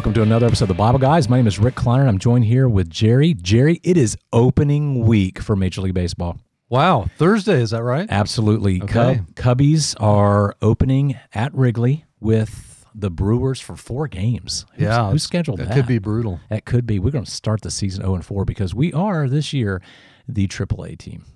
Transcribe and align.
Welcome 0.00 0.14
to 0.14 0.22
another 0.22 0.46
episode 0.46 0.64
of 0.64 0.68
the 0.68 0.74
Bible 0.74 0.98
Guys. 0.98 1.28
My 1.28 1.36
name 1.36 1.46
is 1.46 1.58
Rick 1.58 1.74
Kleiner. 1.74 2.06
I'm 2.08 2.18
joined 2.18 2.46
here 2.46 2.70
with 2.70 2.88
Jerry. 2.88 3.34
Jerry, 3.34 3.80
it 3.82 3.98
is 3.98 4.16
opening 4.32 5.04
week 5.04 5.40
for 5.40 5.54
Major 5.54 5.82
League 5.82 5.92
Baseball. 5.92 6.38
Wow, 6.70 7.10
Thursday 7.18 7.60
is 7.60 7.72
that 7.72 7.82
right? 7.82 8.08
Absolutely. 8.10 8.80
Okay. 8.80 9.20
Cub, 9.34 9.58
Cubbies 9.58 9.94
are 10.00 10.56
opening 10.62 11.18
at 11.34 11.54
Wrigley 11.54 12.06
with 12.18 12.86
the 12.94 13.10
Brewers 13.10 13.60
for 13.60 13.76
four 13.76 14.08
games. 14.08 14.64
Who's, 14.72 14.84
yeah, 14.84 15.10
who 15.10 15.18
scheduled 15.18 15.58
that? 15.58 15.68
that? 15.68 15.74
Could 15.74 15.86
be 15.86 15.98
brutal. 15.98 16.40
That 16.48 16.64
could 16.64 16.86
be. 16.86 16.98
We're 16.98 17.10
going 17.10 17.26
to 17.26 17.30
start 17.30 17.60
the 17.60 17.70
season 17.70 18.00
0 18.02 18.14
and 18.14 18.24
4 18.24 18.46
because 18.46 18.74
we 18.74 18.94
are 18.94 19.28
this 19.28 19.52
year 19.52 19.82
the 20.26 20.48
AAA 20.48 20.96
team. 20.96 21.26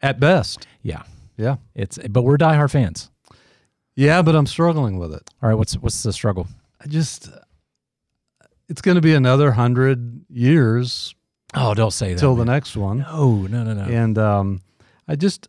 At 0.00 0.18
best. 0.18 0.66
Yeah, 0.80 1.02
Yeah. 1.36 1.56
it's 1.74 1.98
but 2.08 2.22
we're 2.22 2.38
diehard 2.38 2.70
fans. 2.70 3.10
Yeah, 3.94 4.22
but 4.22 4.34
I'm 4.34 4.46
struggling 4.46 4.98
with 4.98 5.12
it. 5.12 5.28
All 5.42 5.50
right, 5.50 5.54
what's 5.58 5.74
what's 5.74 6.02
the 6.02 6.14
struggle? 6.14 6.46
I 6.82 6.86
just 6.86 7.28
it's 8.70 8.80
going 8.80 8.94
to 8.94 9.00
be 9.02 9.12
another 9.14 9.46
100 9.46 10.24
years 10.30 11.14
Oh, 11.54 11.74
don't 11.74 11.90
say 11.90 12.14
that. 12.14 12.20
till 12.20 12.36
the 12.36 12.44
next 12.44 12.76
one. 12.76 12.98
No, 13.00 13.42
no, 13.42 13.64
no, 13.64 13.74
no. 13.74 13.82
And 13.82 14.16
um 14.18 14.60
I 15.08 15.16
just 15.16 15.48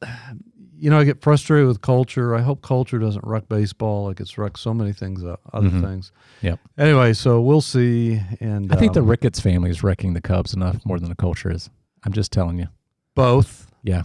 you 0.84 0.90
know, 0.90 0.98
I 0.98 1.04
get 1.04 1.22
frustrated 1.22 1.68
with 1.68 1.82
culture. 1.82 2.34
I 2.36 2.42
hope 2.42 2.64
culture 2.64 2.98
doesn't 2.98 3.24
wreck 3.24 3.48
baseball 3.48 4.08
like 4.08 4.20
it's 4.20 4.36
wrecked 4.40 4.58
so 4.58 4.74
many 4.74 4.94
things, 4.94 5.24
uh, 5.24 5.36
other 5.54 5.70
Mhm. 5.70 5.82
things. 5.84 6.12
Yep. 6.42 6.60
Anyway, 6.76 7.14
so 7.14 7.40
we'll 7.40 7.62
see. 7.62 8.20
And 8.40 8.74
I 8.74 8.78
think 8.78 8.94
the 8.94 9.02
um, 9.02 9.08
Ricketts 9.08 9.40
family 9.40 9.70
is 9.70 9.84
wrecking 9.84 10.14
the 10.14 10.22
Cubs 10.22 10.56
enough 10.56 10.84
more 10.84 11.00
than 11.00 11.10
the 11.10 11.16
culture 11.16 11.52
is. 11.52 11.70
I'm 12.04 12.14
just 12.14 12.32
telling 12.32 12.58
you. 12.58 12.68
both, 13.14 13.70
Yeah, 13.84 14.02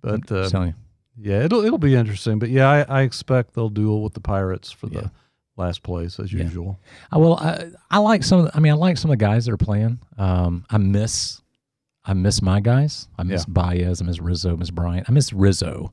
but 0.00 0.30
I'm 0.30 0.36
uh, 0.44 0.48
telling 0.48 0.68
you. 0.68 0.74
yeah, 1.30 1.42
it'll 1.42 1.64
it'll 1.64 1.78
be 1.78 1.96
interesting. 1.96 2.38
But 2.38 2.50
yeah, 2.50 2.68
I, 2.70 3.00
I 3.00 3.02
expect 3.02 3.54
they'll 3.54 3.68
duel 3.68 4.00
with 4.04 4.14
the 4.14 4.20
Pirates 4.20 4.70
for 4.70 4.86
Yeah. 4.86 5.00
the 5.00 5.10
last 5.56 5.82
place 5.82 6.18
as 6.18 6.32
Yeah. 6.32 6.44
usual. 6.44 6.80
I, 7.10 7.18
well, 7.18 7.34
I, 7.34 7.66
I 7.90 7.98
like 7.98 8.22
some. 8.24 8.40
Of 8.40 8.44
the, 8.46 8.56
I 8.56 8.60
mean, 8.60 8.72
I 8.72 8.76
like 8.76 8.96
some 8.98 9.10
of 9.10 9.18
the 9.18 9.24
guys 9.24 9.44
that 9.46 9.52
are 9.52 9.56
playing. 9.58 10.00
Um, 10.18 10.64
I 10.70 10.78
miss, 10.78 11.40
I 12.04 12.14
miss 12.14 12.40
my 12.42 12.60
guys. 12.60 13.08
I 13.18 13.22
miss 13.22 13.44
Baez. 13.44 14.00
I 14.00 14.04
miss 14.04 14.20
Rizzo. 14.20 14.56
Miss 14.56 14.70
Bryant. 14.70 15.08
I 15.08 15.12
miss 15.12 15.32
Rizzo. 15.32 15.92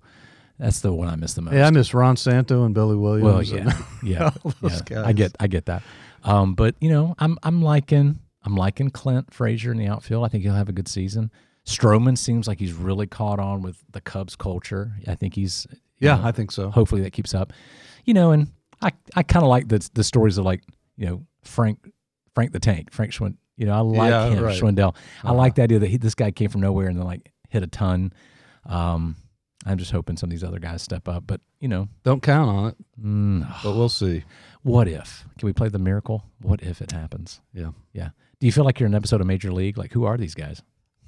That's 0.57 0.81
the 0.81 0.91
one 0.93 1.07
I 1.07 1.15
miss 1.15 1.35
the 1.35 1.41
most. 1.41 1.53
Yeah, 1.53 1.67
I 1.67 1.71
miss 1.71 1.93
Ron 1.93 2.17
Santo 2.17 2.65
and 2.65 2.73
Billy 2.75 2.95
Williams. 2.97 3.23
well, 3.23 3.41
yeah, 3.43 3.71
yeah, 4.03 4.80
yeah. 4.89 5.03
I 5.05 5.13
get, 5.13 5.33
I 5.39 5.47
get 5.47 5.67
that. 5.67 5.83
Um, 6.25 6.53
but 6.53 6.75
you 6.81 6.89
know, 6.89 7.15
I'm, 7.17 7.37
I'm 7.43 7.61
liking, 7.61 8.19
I'm 8.43 8.55
liking 8.57 8.89
Clint 8.89 9.33
Frazier 9.33 9.71
in 9.71 9.77
the 9.77 9.87
outfield. 9.87 10.25
I 10.25 10.27
think 10.27 10.43
he'll 10.43 10.53
have 10.53 10.67
a 10.67 10.73
good 10.73 10.89
season. 10.89 11.31
Stroman 11.65 12.17
seems 12.17 12.45
like 12.47 12.59
he's 12.59 12.73
really 12.73 13.07
caught 13.07 13.39
on 13.39 13.61
with 13.61 13.77
the 13.91 14.02
Cubs 14.02 14.35
culture. 14.35 14.91
I 15.07 15.15
think 15.15 15.33
he's, 15.35 15.65
yeah, 15.99 16.15
know, 16.17 16.23
I 16.25 16.31
think 16.33 16.52
so. 16.52 16.69
hopefully 16.71 17.02
that 17.03 17.11
keeps 17.11 17.33
up. 17.33 17.53
You 18.03 18.13
know, 18.13 18.31
and 18.31 18.47
I, 18.81 18.91
I 19.16 19.23
kind 19.23 19.44
of 19.44 19.49
like 19.49 19.67
the 19.67 19.88
the 19.94 20.03
stories 20.03 20.38
of 20.38 20.45
like 20.45 20.63
you 20.97 21.05
know 21.08 21.25
Frank 21.44 21.80
Frank 22.35 22.52
the 22.53 22.59
Tank 22.59 22.91
Frank 22.91 23.11
Schwind. 23.11 23.36
You 23.58 23.66
know, 23.66 23.73
I 23.73 23.80
like 23.80 24.09
Yeah, 24.09 24.30
him 24.30 24.44
right. 24.44 24.61
Schwindel. 24.61 24.95
I 25.23 25.27
Uh-huh. 25.30 25.33
like 25.36 25.55
the 25.55 25.63
idea 25.63 25.80
that 25.80 25.88
he, 25.89 25.97
this 25.97 26.16
guy 26.16 26.31
came 26.31 26.49
from 26.49 26.61
nowhere 26.61 26.88
and 26.88 26.97
then 26.97 27.05
like 27.05 27.31
hit 27.49 27.61
a 27.61 27.67
ton. 27.67 28.13
Um, 28.66 29.17
I'm 29.66 29.77
just 29.77 29.91
hoping 29.91 30.16
some 30.16 30.27
of 30.27 30.31
these 30.31 30.44
other 30.45 30.59
guys 30.59 30.81
step 30.81 31.09
up. 31.09 31.25
But 31.27 31.41
you 31.59 31.67
know, 31.67 31.89
Don't 32.03 32.23
count 32.23 32.49
on 32.49 32.69
it, 32.69 32.75
mm, 33.03 33.63
but 33.63 33.75
we'll 33.75 33.89
see. 33.89 34.23
what 34.63 34.88
if? 34.88 35.25
Can 35.38 35.45
we 35.47 35.52
play 35.53 35.67
the 35.67 35.80
miracle? 35.80 36.23
What 36.41 36.64
if 36.64 36.81
it 36.81 36.91
happens? 36.91 37.41
Yeah. 37.53 37.71
Yeah. 37.91 38.09
Do 38.39 38.45
you 38.47 38.53
feel 38.53 38.64
like 38.64 38.80
you're 38.80 38.88
in 38.88 38.93
an 38.93 38.97
episode 38.97 39.19
of 39.19 39.27
Major 39.27 39.52
League? 39.52 39.77
Like, 39.77 39.92
who 39.92 40.05
are 40.05 40.15
these 40.15 40.33
guys? 40.36 40.61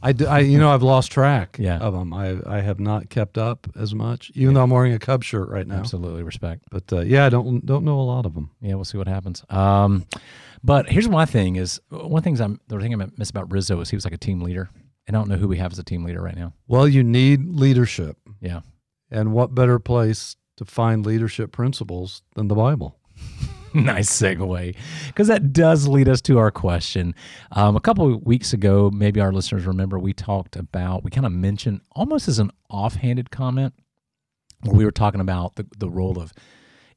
I, 0.04 0.12
d- 0.14 0.26
I- 0.26 0.40
you 0.40 0.58
know, 0.58 0.72
I've 0.74 0.82
lost 0.84 1.12
track 1.12 1.58
Yeah. 1.60 1.78
of 1.78 1.94
them. 1.94 2.14
I, 2.14 2.38
I 2.46 2.62
have 2.62 2.80
not 2.80 3.10
kept 3.10 3.38
up 3.38 3.68
as 3.76 3.94
much, 3.94 4.32
even 4.36 4.54
though 4.56 4.64
I'm 4.64 4.70
wearing 4.72 4.94
a 4.94 5.00
Cub 5.00 5.24
shirt 5.24 5.50
right 5.50 5.68
now. 5.68 5.76
Absolutely 5.78 6.24
respect. 6.24 6.64
But 6.72 6.92
uh, 6.92 7.02
yeah, 7.02 7.26
I 7.26 7.30
don't 7.30 7.66
don't 7.66 7.86
know 7.86 8.00
a 8.00 8.02
lot 8.02 8.26
of 8.26 8.34
them. 8.34 8.50
Yeah, 8.62 8.76
we'll 8.76 8.86
see 8.86 8.98
what 8.98 9.08
happens. 9.08 9.44
Um, 9.50 10.06
but 10.64 10.90
here's 10.90 11.10
my 11.10 11.26
thing: 11.26 11.56
is 11.56 11.80
one 11.90 12.22
things 12.24 12.42
I'm 12.42 12.60
the 12.68 12.80
thing 12.80 13.00
I 13.00 13.08
miss 13.18 13.30
about 13.30 13.52
Rizzo 13.52 13.80
is 13.82 13.90
he 13.90 13.96
was 13.96 14.06
like 14.06 14.14
a 14.14 14.18
team 14.18 14.42
leader, 14.42 14.70
and 15.08 15.16
I 15.16 15.20
don't 15.20 15.30
know 15.30 15.38
who 15.38 15.48
we 15.48 15.58
have 15.58 15.72
as 15.72 15.80
a 15.80 15.84
team 15.84 16.04
leader 16.04 16.22
right 16.22 16.36
now. 16.36 16.54
Well, 16.68 16.88
you 16.88 17.04
need 17.04 17.48
leadership, 17.50 18.18
Yeah, 18.40 18.62
and 19.10 19.34
what 19.34 19.54
better 19.56 19.78
place 19.80 20.36
to 20.58 20.66
find 20.66 21.06
leadership 21.06 21.52
principles 21.52 22.22
than 22.36 22.48
the 22.48 22.56
Bible? 22.56 22.98
nice 23.86 24.10
segue, 24.10 24.76
because 25.08 25.28
that 25.28 25.54
does 25.54 25.88
lead 25.88 26.10
us 26.10 26.22
to 26.22 26.38
our 26.38 26.52
question. 26.52 27.16
Um, 27.52 27.76
a 27.76 27.80
couple 27.80 28.14
of 28.14 28.24
weeks 28.24 28.54
ago, 28.54 28.92
maybe 28.94 29.20
our 29.20 29.32
listeners 29.32 29.66
remember 29.66 30.00
we 30.00 30.14
talked 30.14 30.56
about 30.56 31.04
we 31.04 31.12
kind 31.12 31.26
of 31.26 31.32
mentioned 31.32 31.82
almost 31.92 32.28
as 32.28 32.40
an 32.40 32.52
offhanded 32.70 33.32
comment 33.32 33.74
where 34.64 34.76
we 34.76 34.86
were 34.86 34.92
talking 34.92 35.22
about 35.22 35.56
the 35.56 35.66
the 35.78 35.90
role 35.90 36.20
of 36.20 36.34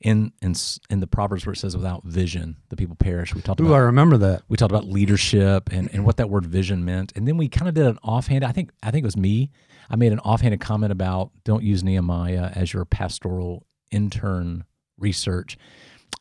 in 0.00 0.32
in 0.42 0.54
in 0.90 1.00
the 1.00 1.06
proverbs 1.06 1.46
where 1.46 1.54
it 1.54 1.56
says 1.56 1.76
without 1.76 2.04
vision 2.04 2.56
the 2.68 2.76
people 2.76 2.96
perish. 2.96 3.34
We 3.34 3.40
talked 3.40 3.60
Ooh, 3.60 3.66
about 3.66 3.76
I 3.76 3.78
remember 3.78 4.16
that. 4.18 4.42
we 4.48 4.56
talked 4.56 4.72
about 4.72 4.86
leadership 4.86 5.70
and, 5.72 5.88
and 5.92 6.04
what 6.04 6.18
that 6.18 6.28
word 6.28 6.46
vision 6.46 6.84
meant 6.84 7.12
and 7.16 7.26
then 7.26 7.36
we 7.36 7.48
kind 7.48 7.68
of 7.68 7.74
did 7.74 7.86
an 7.86 7.98
offhand 8.02 8.44
i 8.44 8.52
think 8.52 8.70
i 8.82 8.90
think 8.90 9.02
it 9.02 9.06
was 9.06 9.16
me 9.16 9.50
i 9.88 9.96
made 9.96 10.12
an 10.12 10.18
offhanded 10.20 10.60
comment 10.60 10.92
about 10.92 11.30
don't 11.44 11.62
use 11.62 11.82
nehemiah 11.82 12.50
as 12.54 12.72
your 12.72 12.84
pastoral 12.84 13.66
intern 13.90 14.64
research 14.98 15.56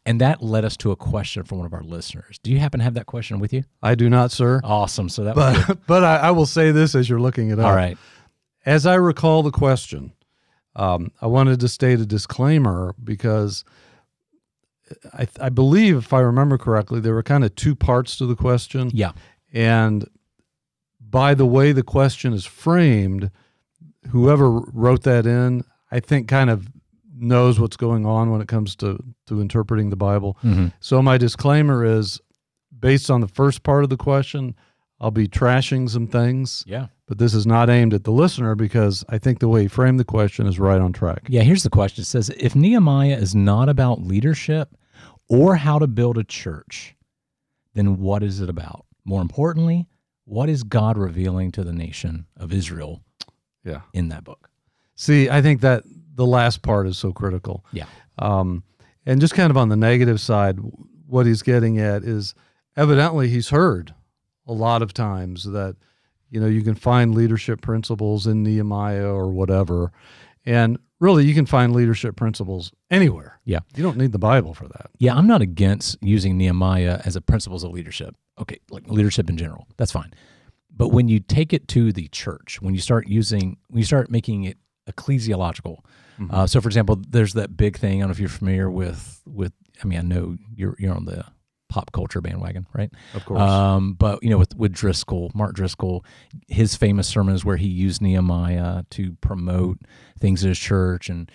and 0.05 0.19
that 0.21 0.41
led 0.41 0.65
us 0.65 0.75
to 0.77 0.91
a 0.91 0.95
question 0.95 1.43
from 1.43 1.57
one 1.59 1.65
of 1.65 1.73
our 1.73 1.83
listeners 1.83 2.39
do 2.43 2.51
you 2.51 2.59
happen 2.59 2.79
to 2.79 2.83
have 2.83 2.93
that 2.93 3.05
question 3.05 3.39
with 3.39 3.53
you 3.53 3.63
I 3.81 3.95
do 3.95 4.09
not, 4.09 4.31
sir. 4.31 4.59
awesome 4.63 5.09
so 5.09 5.23
that 5.23 5.35
was. 5.35 5.63
But 5.65 5.79
but 5.87 6.03
I, 6.03 6.17
I 6.17 6.31
will 6.31 6.45
say 6.45 6.71
this 6.71 6.95
as 6.95 7.09
you're 7.09 7.19
looking 7.21 7.49
it 7.49 7.59
up. 7.59 7.65
all 7.65 7.75
right 7.75 7.97
As 8.65 8.85
I 8.85 8.95
recall 8.95 9.43
the 9.43 9.51
question, 9.51 10.13
um, 10.75 11.11
I 11.21 11.27
wanted 11.27 11.59
to 11.59 11.67
state 11.67 11.99
a 11.99 12.05
disclaimer 12.05 12.95
because 13.03 13.63
I, 15.13 15.27
I 15.39 15.49
believe, 15.49 15.97
if 15.97 16.13
I 16.13 16.19
remember 16.19 16.57
correctly, 16.57 16.99
there 16.99 17.13
were 17.13 17.23
kind 17.23 17.43
of 17.43 17.55
two 17.55 17.75
parts 17.75 18.17
to 18.17 18.25
the 18.25 18.35
question. 18.35 18.89
yeah 18.93 19.11
And 19.53 20.07
by 20.99 21.33
the 21.35 21.45
way 21.45 21.71
the 21.71 21.83
question 21.83 22.33
is 22.33 22.45
framed, 22.45 23.31
whoever 24.09 24.49
wrote 24.49 25.03
that 25.03 25.25
in, 25.25 25.63
I 25.91 25.99
think 25.99 26.27
kind 26.27 26.49
of 26.49 26.67
knows 27.23 27.59
what's 27.59 27.78
going 27.78 28.06
on 28.06 28.29
when 28.31 28.41
it 28.41 28.47
comes 28.47 28.75
to, 28.78 28.97
to 29.28 29.41
interpreting 29.41 29.89
the 29.89 29.95
Bible. 29.95 30.38
Mhm. 30.44 30.73
So 30.79 31.01
my 31.01 31.17
disclaimer 31.17 31.84
is 31.85 32.19
based 32.78 33.09
on 33.09 33.22
the 33.22 33.28
first 33.28 33.63
part 33.63 33.84
of 33.84 33.89
the 33.89 33.97
question, 33.97 34.56
I'll 35.00 35.11
be 35.11 35.28
trashing 35.28 35.89
some 35.89 36.07
things, 36.07 36.63
yeah 36.67 36.88
but 37.06 37.17
this 37.17 37.34
is 37.34 37.45
not 37.45 37.69
aimed 37.69 37.94
at 37.94 38.06
the 38.06 38.11
listener 38.11 38.56
because 38.56 39.03
I 39.09 39.17
think 39.17 39.39
the 39.39 39.50
way 39.50 39.63
he 39.63 39.67
framed 39.67 40.00
the 40.00 40.06
question 40.06 40.47
is 40.47 40.57
right 40.59 40.79
on 40.81 40.94
track. 40.94 41.23
yeah 41.28 41.41
here's 41.41 41.63
the 41.63 41.69
question 41.69 42.01
it 42.01 42.06
says 42.06 42.29
if 42.39 42.56
nehemiah 42.56 43.17
is 43.17 43.35
not 43.35 43.67
about 43.69 44.01
leadership 44.01 44.69
or 45.28 45.57
how 45.57 45.78
to 45.79 45.88
build 45.88 46.17
a 46.17 46.23
church 46.23 46.95
then 47.73 48.00
what 48.00 48.23
is 48.23 48.40
it 48.40 48.50
about 48.50 48.85
more 49.03 49.22
importantly 49.22 49.85
what 50.25 50.47
is 50.50 50.63
god 50.63 50.97
revealing 50.97 51.51
to 51.51 51.63
the 51.63 51.73
nation 51.73 52.25
of 52.38 52.53
israel 52.53 53.01
Yeah. 53.66 53.81
in 53.94 54.07
that 54.09 54.23
book. 54.23 54.50
See, 54.95 55.29
I 55.29 55.41
think 55.41 55.59
that 55.61 55.84
the 56.16 56.25
last 56.25 56.62
part 56.62 56.88
is 56.88 56.97
so 56.97 57.12
critical. 57.12 57.66
Yeah. 57.72 57.85
Um, 58.19 58.63
and 59.06 59.19
just 59.19 59.34
kind 59.34 59.51
of 59.51 59.57
on 59.57 59.69
the 59.69 59.75
negative 59.75 60.22
side, 60.22 60.59
what 61.07 61.25
he's 61.25 61.41
getting 61.41 61.79
at 61.79 62.03
is 62.03 62.35
evidently 62.78 63.29
he's 63.29 63.50
heard 63.50 63.94
a 64.47 64.53
lot 64.53 64.81
of 64.81 64.94
times 64.94 65.44
that, 65.44 65.75
you 66.29 66.40
know, 66.40 66.47
you 66.47 66.62
can 66.62 66.75
find 66.75 67.13
leadership 67.13 67.62
principles 67.62 68.28
in 68.28 68.44
Nehemiah 68.44 69.07
or 69.07 69.29
whatever. 69.29 69.91
And 70.46 70.78
really, 71.00 71.25
you 71.25 71.34
can 71.34 71.46
find 71.46 71.73
leadership 71.73 72.16
principles 72.16 72.72
anywhere. 72.90 73.40
Yeah. 73.46 73.59
You 73.76 73.84
don't 73.84 73.97
need 73.97 74.11
the 74.11 74.20
Bible 74.20 74.53
for 74.53 74.67
that. 74.67 74.90
Yeah, 74.99 75.16
I'm 75.16 75.28
not 75.28 75.41
against 75.41 75.97
using 76.02 76.37
Nehemiah 76.37 77.02
as 77.05 77.16
a 77.16 77.22
principles 77.22 77.64
of 77.64 77.72
leadership. 77.72 78.16
Okay, 78.40 78.58
like 78.72 78.87
leadership 78.87 79.29
in 79.29 79.37
general, 79.37 79.67
that's 79.78 79.91
fine. 79.91 80.11
But 80.76 80.90
when 80.90 81.08
you 81.08 81.20
take 81.20 81.53
it 81.53 81.67
to 81.70 81.91
the 81.91 82.08
church, 82.08 82.59
when 82.61 82.73
you 82.73 82.82
start 82.82 83.08
using, 83.08 83.58
when 83.67 83.78
you 83.78 83.85
start 83.85 84.09
making 84.09 84.46
it 84.46 84.58
ecclesiological. 84.90 85.78
Mm-hmm. 86.19 86.33
Uh, 86.33 86.47
so, 86.47 86.61
for 86.61 86.67
example, 86.69 86.99
there's 87.09 87.33
that 87.33 87.55
big 87.57 87.77
thing. 87.77 87.99
I 87.99 88.01
don't 88.01 88.09
know 88.09 88.11
if 88.11 88.19
you're 88.19 88.29
familiar 88.29 88.69
with 88.69 89.21
with. 89.25 89.53
I 89.83 89.87
mean, 89.87 89.99
I 89.99 90.03
know 90.03 90.37
you're 90.55 90.75
you're 90.79 90.93
on 90.95 91.05
the 91.05 91.25
pop 91.69 91.91
culture 91.91 92.21
bandwagon, 92.21 92.67
right? 92.73 92.91
Of 93.15 93.25
course. 93.25 93.41
Um, 93.41 93.93
but 93.95 94.21
you 94.23 94.29
know, 94.29 94.37
with 94.37 94.55
with 94.55 94.71
Driscoll, 94.73 95.31
Mark 95.33 95.55
Driscoll, 95.55 96.05
his 96.47 96.75
famous 96.75 97.07
sermons 97.07 97.43
where 97.43 97.57
he 97.57 97.67
used 97.67 98.01
Nehemiah 98.01 98.83
to 98.91 99.13
promote 99.21 99.79
things 100.19 100.43
in 100.43 100.49
his 100.49 100.59
church, 100.59 101.09
and 101.09 101.31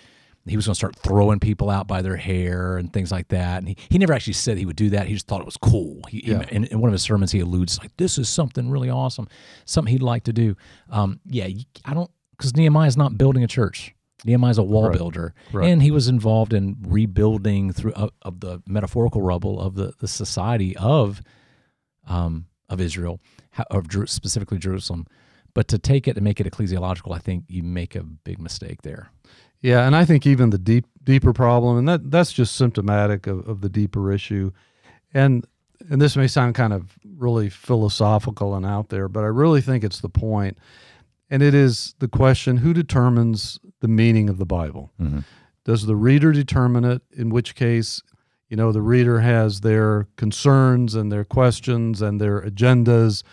he 0.47 0.55
was 0.55 0.65
going 0.65 0.73
to 0.73 0.77
start 0.77 0.95
throwing 0.95 1.39
people 1.39 1.69
out 1.69 1.87
by 1.87 2.01
their 2.01 2.15
hair 2.15 2.77
and 2.77 2.91
things 2.91 3.11
like 3.11 3.27
that. 3.27 3.57
And 3.59 3.67
he, 3.67 3.77
he 3.89 3.97
never 3.99 4.13
actually 4.13 4.33
said 4.33 4.57
he 4.57 4.65
would 4.65 4.77
do 4.77 4.89
that. 4.91 5.05
He 5.07 5.13
just 5.13 5.27
thought 5.27 5.41
it 5.41 5.45
was 5.45 5.57
cool. 5.57 6.01
He, 6.07 6.19
he- 6.21 6.31
Yeah. 6.31 6.45
in, 6.49 6.63
in 6.63 6.79
one 6.79 6.87
of 6.89 6.93
his 6.93 7.03
sermons, 7.03 7.31
he 7.33 7.41
alludes 7.41 7.77
like, 7.79 7.95
"This 7.97 8.17
is 8.17 8.29
something 8.29 8.69
really 8.69 8.89
awesome, 8.89 9.27
something 9.65 9.91
he'd 9.91 10.01
like 10.01 10.23
to 10.23 10.33
do." 10.33 10.55
Um, 10.89 11.19
yeah, 11.25 11.49
I 11.85 11.93
don't 11.93 12.09
because 12.31 12.55
Nehemiah's 12.55 12.95
not 12.97 13.17
building 13.17 13.43
a 13.43 13.47
church. 13.47 13.93
Nehemiah's 14.25 14.57
a 14.57 14.63
wall 14.63 14.89
Right. 14.89 14.97
builder, 14.97 15.33
Right. 15.53 15.69
and 15.69 15.81
he 15.81 15.91
was 15.91 16.07
involved 16.07 16.53
in 16.53 16.75
rebuilding 16.87 17.71
through 17.73 17.93
of, 17.93 18.11
of 18.21 18.39
the 18.41 18.61
metaphorical 18.67 19.21
rubble 19.21 19.59
of 19.61 19.75
the, 19.75 19.93
the 19.99 20.07
society 20.07 20.75
of 20.77 21.21
um, 22.07 22.45
of 22.69 22.79
Israel, 22.81 23.19
of 23.71 23.87
Jeru- 23.87 24.07
specifically 24.07 24.57
Jerusalem. 24.57 25.05
But 25.53 25.67
to 25.69 25.77
take 25.79 26.07
it 26.07 26.15
and 26.17 26.23
make 26.23 26.39
it 26.39 26.45
ecclesiological, 26.51 27.15
I 27.15 27.19
think 27.19 27.45
you 27.47 27.63
make 27.63 27.95
a 27.95 28.03
big 28.03 28.39
mistake 28.39 28.81
there. 28.83 29.09
Yeah, 29.61 29.85
and 29.85 29.95
I 29.95 30.05
think 30.05 30.25
even 30.27 30.51
the 30.51 30.57
deep 30.57 30.85
deeper 31.03 31.33
problem, 31.33 31.77
and 31.77 31.87
that 31.87 32.11
that's 32.11 32.31
just 32.31 32.55
symptomatic 32.55 33.25
of, 33.27 33.47
of 33.47 33.61
the 33.61 33.69
deeper 33.69 34.11
issue. 34.11 34.51
And 35.13 35.45
and 35.89 36.01
this 36.01 36.15
may 36.17 36.27
sound 36.27 36.55
kind 36.55 36.73
of 36.73 36.97
really 37.17 37.49
philosophical 37.49 38.53
and 38.55 38.65
out 38.65 38.89
there, 38.89 39.07
but 39.07 39.21
I 39.23 39.27
really 39.27 39.61
think 39.61 39.83
it's 39.83 40.01
the 40.01 40.09
point. 40.09 40.57
And 41.29 41.43
it 41.43 41.53
is 41.53 41.95
the 41.99 42.07
question 42.07 42.57
who 42.57 42.73
determines 42.73 43.59
the 43.81 43.87
meaning 43.87 44.29
of 44.29 44.37
the 44.37 44.45
Bible? 44.45 44.91
Mm-hmm. 44.99 45.19
Does 45.63 45.85
the 45.85 45.95
reader 45.95 46.31
determine 46.31 46.85
it? 46.85 47.01
In 47.11 47.29
which 47.29 47.53
case, 47.53 48.01
you 48.49 48.57
know, 48.57 48.71
the 48.71 48.81
reader 48.81 49.19
has 49.19 49.61
their 49.61 50.07
concerns 50.15 50.95
and 50.95 51.11
their 51.11 51.23
questions 51.23 52.01
and 52.01 52.19
their 52.19 52.41
agendas, 52.41 53.23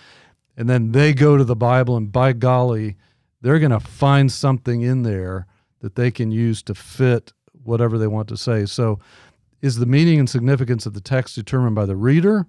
and 0.56 0.69
then 0.69 0.93
they 0.93 1.14
go 1.14 1.37
to 1.37 1.44
the 1.44 1.56
Bible, 1.56 1.96
and 1.96 2.12
by 2.12 2.32
golly, 2.32 2.96
they're 3.40 3.58
going 3.58 3.70
to 3.70 3.81
find 3.81 4.31
something 4.31 4.82
in 4.82 5.02
there 5.02 5.46
that 5.81 5.94
they 5.94 6.10
can 6.10 6.31
use 6.31 6.62
to 6.64 6.75
fit 6.75 7.32
whatever 7.62 7.98
they 7.98 8.06
want 8.06 8.28
to 8.28 8.37
say. 8.37 8.66
So, 8.66 8.98
is 9.62 9.78
the 9.78 9.87
meaning 9.87 10.19
and 10.19 10.28
significance 10.28 10.84
of 10.84 10.93
the 10.93 11.00
text 11.00 11.34
determined 11.34 11.75
by 11.75 11.87
the 11.87 11.96
reader, 11.96 12.46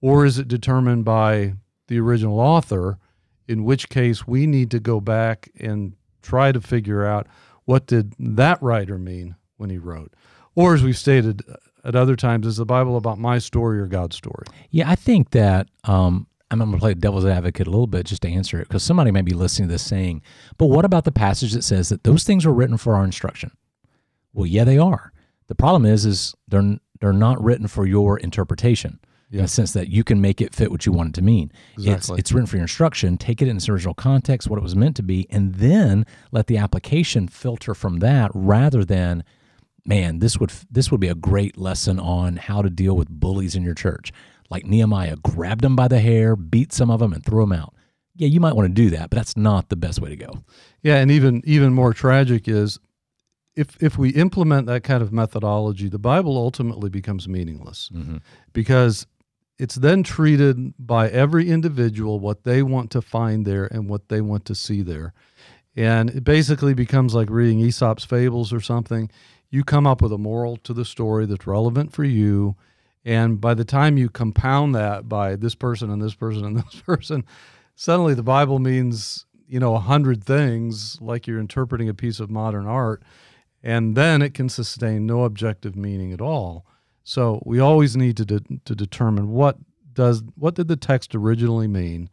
or 0.00 0.24
is 0.24 0.38
it 0.38 0.48
determined 0.48 1.04
by 1.04 1.54
the 1.88 1.98
original 1.98 2.38
author? 2.38 2.98
In 3.48 3.64
which 3.64 3.88
case, 3.88 4.26
we 4.26 4.46
need 4.46 4.70
to 4.72 4.80
go 4.80 5.00
back 5.00 5.50
and 5.58 5.94
try 6.22 6.52
to 6.52 6.60
figure 6.60 7.04
out 7.04 7.26
what 7.64 7.86
did 7.86 8.14
that 8.18 8.62
writer 8.62 8.98
mean 8.98 9.36
when 9.56 9.70
he 9.70 9.78
wrote. 9.78 10.12
Or, 10.54 10.74
as 10.74 10.82
we've 10.82 10.98
stated 10.98 11.42
at 11.84 11.96
other 11.96 12.16
times, 12.16 12.46
is 12.46 12.56
the 12.56 12.66
Bible 12.66 12.96
about 12.96 13.18
my 13.18 13.38
story 13.38 13.78
or 13.78 13.86
God's 13.86 14.16
story? 14.16 14.44
Yeah, 14.70 14.90
I 14.90 14.94
think 14.94 15.30
that 15.30 15.68
um, 15.84 16.26
I'm 16.50 16.58
going 16.58 16.72
to 16.72 16.78
play 16.78 16.94
devil's 16.94 17.26
advocate 17.26 17.66
a 17.66 17.70
little 17.70 17.86
bit 17.86 18.06
just 18.06 18.22
to 18.22 18.28
answer 18.28 18.60
it 18.60 18.68
because 18.68 18.82
somebody 18.82 19.10
may 19.10 19.22
be 19.22 19.32
listening 19.32 19.68
to 19.68 19.74
this 19.74 19.82
saying, 19.82 20.22
but 20.56 20.66
what 20.66 20.84
about 20.84 21.04
the 21.04 21.12
passage 21.12 21.52
that 21.52 21.62
says 21.62 21.88
that 21.90 22.04
those 22.04 22.24
things 22.24 22.46
were 22.46 22.54
written 22.54 22.76
for 22.76 22.94
our 22.94 23.04
instruction? 23.04 23.50
Well, 24.32 24.46
yeah, 24.46 24.64
they 24.64 24.78
are. 24.78 25.12
The 25.46 25.54
problem 25.54 25.86
is, 25.86 26.04
is 26.04 26.34
they're 26.46 26.78
they're 27.00 27.12
not 27.12 27.42
written 27.42 27.68
for 27.68 27.86
your 27.86 28.18
interpretation 28.18 28.98
in 29.30 29.36
Yeah. 29.38 29.42
the 29.42 29.48
sense 29.48 29.72
that 29.72 29.88
you 29.88 30.04
can 30.04 30.20
make 30.20 30.40
it 30.40 30.54
fit 30.54 30.70
what 30.70 30.86
you 30.86 30.92
want 30.92 31.10
it 31.10 31.14
to 31.16 31.22
mean. 31.22 31.52
It's 31.76 31.86
Exactly. 31.86 32.18
it's 32.18 32.32
written 32.32 32.46
for 32.46 32.56
your 32.56 32.62
instruction. 32.62 33.16
Take 33.18 33.42
it 33.42 33.48
in 33.48 33.56
its 33.56 33.68
original 33.68 33.94
context, 33.94 34.48
what 34.48 34.58
it 34.58 34.62
was 34.62 34.76
meant 34.76 34.96
to 34.96 35.02
be, 35.02 35.26
and 35.30 35.54
then 35.56 36.06
let 36.32 36.46
the 36.46 36.56
application 36.56 37.28
filter 37.28 37.74
from 37.74 37.98
that 37.98 38.30
rather 38.34 38.84
than 38.84 39.24
man, 39.84 40.18
this 40.18 40.38
would 40.38 40.52
this 40.70 40.90
would 40.90 41.00
be 41.00 41.08
a 41.08 41.14
great 41.14 41.56
lesson 41.56 41.98
on 41.98 42.36
how 42.36 42.62
to 42.62 42.68
deal 42.70 42.94
with 42.96 43.08
bullies 43.08 43.54
in 43.56 43.62
your 43.62 43.74
church. 43.74 44.12
Like 44.50 44.66
Nehemiah 44.66 45.16
grabbed 45.16 45.62
them 45.62 45.76
by 45.76 45.88
the 45.88 46.00
hair, 46.00 46.36
beat 46.36 46.72
some 46.72 46.90
of 46.90 47.00
them, 47.00 47.12
and 47.12 47.24
threw 47.24 47.42
them 47.42 47.52
out. 47.52 47.74
Yeah, 48.14 48.28
you 48.28 48.40
might 48.40 48.56
want 48.56 48.68
to 48.68 48.74
do 48.74 48.90
that, 48.90 49.10
but 49.10 49.16
that's 49.16 49.36
not 49.36 49.68
the 49.68 49.76
best 49.76 50.00
way 50.00 50.08
to 50.10 50.16
go. 50.16 50.42
Yeah, 50.82 50.96
and 50.96 51.10
even 51.10 51.42
even 51.44 51.72
more 51.72 51.92
tragic 51.92 52.48
is 52.48 52.78
if 53.56 53.82
if 53.82 53.98
we 53.98 54.10
implement 54.10 54.66
that 54.66 54.84
kind 54.84 55.02
of 55.02 55.12
methodology, 55.12 55.88
the 55.88 55.98
Bible 55.98 56.36
ultimately 56.36 56.90
becomes 56.90 57.28
meaningless 57.28 57.90
mm-hmm. 57.94 58.18
because 58.52 59.06
it's 59.58 59.74
then 59.74 60.02
treated 60.02 60.74
by 60.78 61.08
every 61.08 61.48
individual 61.48 62.20
what 62.20 62.44
they 62.44 62.62
want 62.62 62.90
to 62.92 63.02
find 63.02 63.44
there 63.44 63.66
and 63.66 63.88
what 63.88 64.08
they 64.08 64.20
want 64.20 64.44
to 64.46 64.54
see 64.54 64.82
there. 64.82 65.12
And 65.76 66.10
it 66.10 66.24
basically 66.24 66.74
becomes 66.74 67.14
like 67.14 67.28
reading 67.30 67.60
Aesop's 67.60 68.04
fables 68.04 68.52
or 68.52 68.60
something. 68.60 69.10
You 69.50 69.64
come 69.64 69.86
up 69.86 70.00
with 70.00 70.12
a 70.12 70.18
moral 70.18 70.56
to 70.58 70.72
the 70.72 70.84
story 70.84 71.26
that's 71.26 71.46
relevant 71.46 71.92
for 71.92 72.04
you. 72.04 72.56
And 73.04 73.40
by 73.40 73.54
the 73.54 73.64
time 73.64 73.96
you 73.96 74.08
compound 74.08 74.74
that 74.74 75.08
by 75.08 75.34
this 75.36 75.54
person 75.54 75.90
and 75.90 76.00
this 76.02 76.14
person 76.14 76.44
and 76.44 76.56
this 76.72 76.80
person, 76.80 77.24
suddenly 77.74 78.14
the 78.14 78.22
Bible 78.22 78.58
means, 78.58 79.26
you 79.48 79.58
know, 79.58 79.74
a 79.74 79.80
hundred 79.80 80.22
things 80.22 81.00
like 81.00 81.26
you're 81.26 81.40
interpreting 81.40 81.88
a 81.88 81.94
piece 81.94 82.20
of 82.20 82.30
modern 82.30 82.66
art. 82.66 83.02
And 83.62 83.96
then 83.96 84.22
it 84.22 84.34
can 84.34 84.48
sustain 84.48 85.06
no 85.06 85.24
objective 85.24 85.74
meaning 85.74 86.12
at 86.12 86.20
all. 86.20 86.64
So 87.08 87.42
we 87.46 87.58
always 87.58 87.96
need 87.96 88.18
to, 88.18 88.26
de- 88.26 88.60
to 88.66 88.74
determine 88.74 89.30
what 89.30 89.56
does 89.94 90.22
what 90.34 90.54
did 90.54 90.68
the 90.68 90.76
text 90.76 91.14
originally 91.14 91.66
mean 91.66 92.10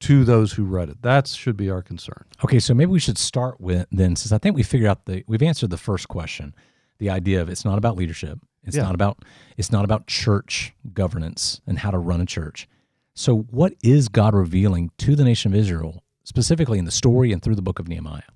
to 0.00 0.22
those 0.22 0.52
who 0.52 0.64
read 0.64 0.90
it. 0.90 1.00
That 1.00 1.26
should 1.28 1.56
be 1.56 1.70
our 1.70 1.80
concern. 1.80 2.26
Okay, 2.44 2.58
so 2.58 2.74
maybe 2.74 2.90
we 2.90 3.00
should 3.00 3.16
start 3.16 3.58
with 3.58 3.86
then, 3.90 4.16
since 4.16 4.32
I 4.32 4.36
think 4.38 4.54
we 4.54 4.62
figured 4.62 4.90
out 4.90 5.06
the 5.06 5.24
we've 5.26 5.42
answered 5.42 5.70
the 5.70 5.78
first 5.78 6.08
question, 6.08 6.54
the 6.98 7.08
idea 7.08 7.40
of 7.40 7.48
it's 7.48 7.64
not 7.64 7.78
about 7.78 7.96
leadership, 7.96 8.38
it's 8.64 8.76
Yeah. 8.76 8.82
not 8.82 8.94
about 8.94 9.24
it's 9.56 9.72
not 9.72 9.82
about 9.82 10.08
church 10.08 10.74
governance 10.92 11.62
and 11.66 11.78
how 11.78 11.90
to 11.90 11.98
run 11.98 12.20
a 12.20 12.26
church. 12.26 12.68
So, 13.14 13.38
what 13.50 13.72
is 13.82 14.10
God 14.10 14.34
revealing 14.34 14.90
to 14.98 15.16
the 15.16 15.24
nation 15.24 15.54
of 15.54 15.58
Israel, 15.58 16.02
specifically 16.22 16.78
in 16.78 16.84
the 16.84 16.90
story 16.90 17.32
and 17.32 17.40
through 17.42 17.54
the 17.54 17.62
book 17.62 17.78
of 17.78 17.88
Nehemiah? 17.88 18.28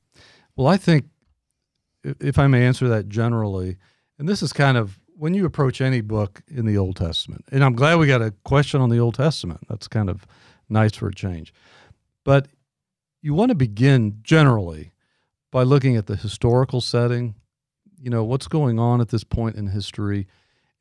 Well, 0.57 0.69
I 0.69 0.79
think 0.79 1.05
if 2.03 2.39
I 2.39 2.47
may 2.47 2.65
answer 2.65 2.89
that 2.89 3.11
generally, 3.11 3.77
and 4.19 4.27
this 4.27 4.43
is 4.43 4.55
kind 4.55 4.79
of 4.79 4.99
when 5.19 5.35
you 5.35 5.45
approach 5.45 5.81
any 5.81 6.01
book 6.01 6.43
in 6.47 6.65
the 6.65 6.79
Old 6.79 6.95
Testament, 6.95 7.45
and 7.51 7.65
I'm 7.65 7.75
glad 7.75 7.99
we 7.99 8.07
got 8.07 8.23
a 8.23 8.31
question 8.45 8.81
on 8.81 8.89
the 8.89 9.01
Old 9.01 9.15
Testament. 9.15 9.61
That's 9.69 9.89
kind 9.89 10.09
of 10.09 10.25
nice 10.69 10.95
for 10.95 11.09
a 11.09 11.15
change. 11.15 11.53
But 12.25 12.47
you 13.21 13.35
want 13.35 13.49
to 13.49 13.57
begin 13.57 14.19
generally 14.23 14.93
by 15.51 15.65
looking 15.65 15.97
at 15.97 16.07
the 16.07 16.15
historical 16.15 16.81
setting, 16.81 17.35
you 18.01 18.11
know, 18.11 18.23
what's 18.23 18.47
going 18.47 18.79
on 18.79 19.01
at 19.01 19.09
this 19.09 19.25
point 19.25 19.57
in 19.57 19.67
history, 19.67 20.29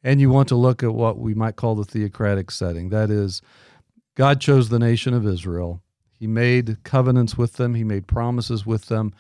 and 0.04 0.22
you 0.22 0.30
want 0.30 0.48
to 0.50 0.56
look 0.56 0.84
at 0.84 0.94
what 0.94 1.18
we 1.18 1.34
might 1.34 1.56
call 1.56 1.74
the 1.74 1.84
theocratic 1.84 2.52
setting. 2.52 2.90
That 2.90 3.10
is, 3.10 3.42
God 4.14 4.40
chose 4.40 4.70
the 4.70 4.78
nation 4.78 5.16
of 5.16 5.26
Israel. 5.26 5.82
He 6.12 6.28
made 6.28 6.84
covenants 6.84 7.40
with 7.40 7.54
them, 7.54 7.74
He 7.74 7.84
made 7.84 8.06
promises 8.06 8.68
with 8.68 8.86
them. 8.86 9.14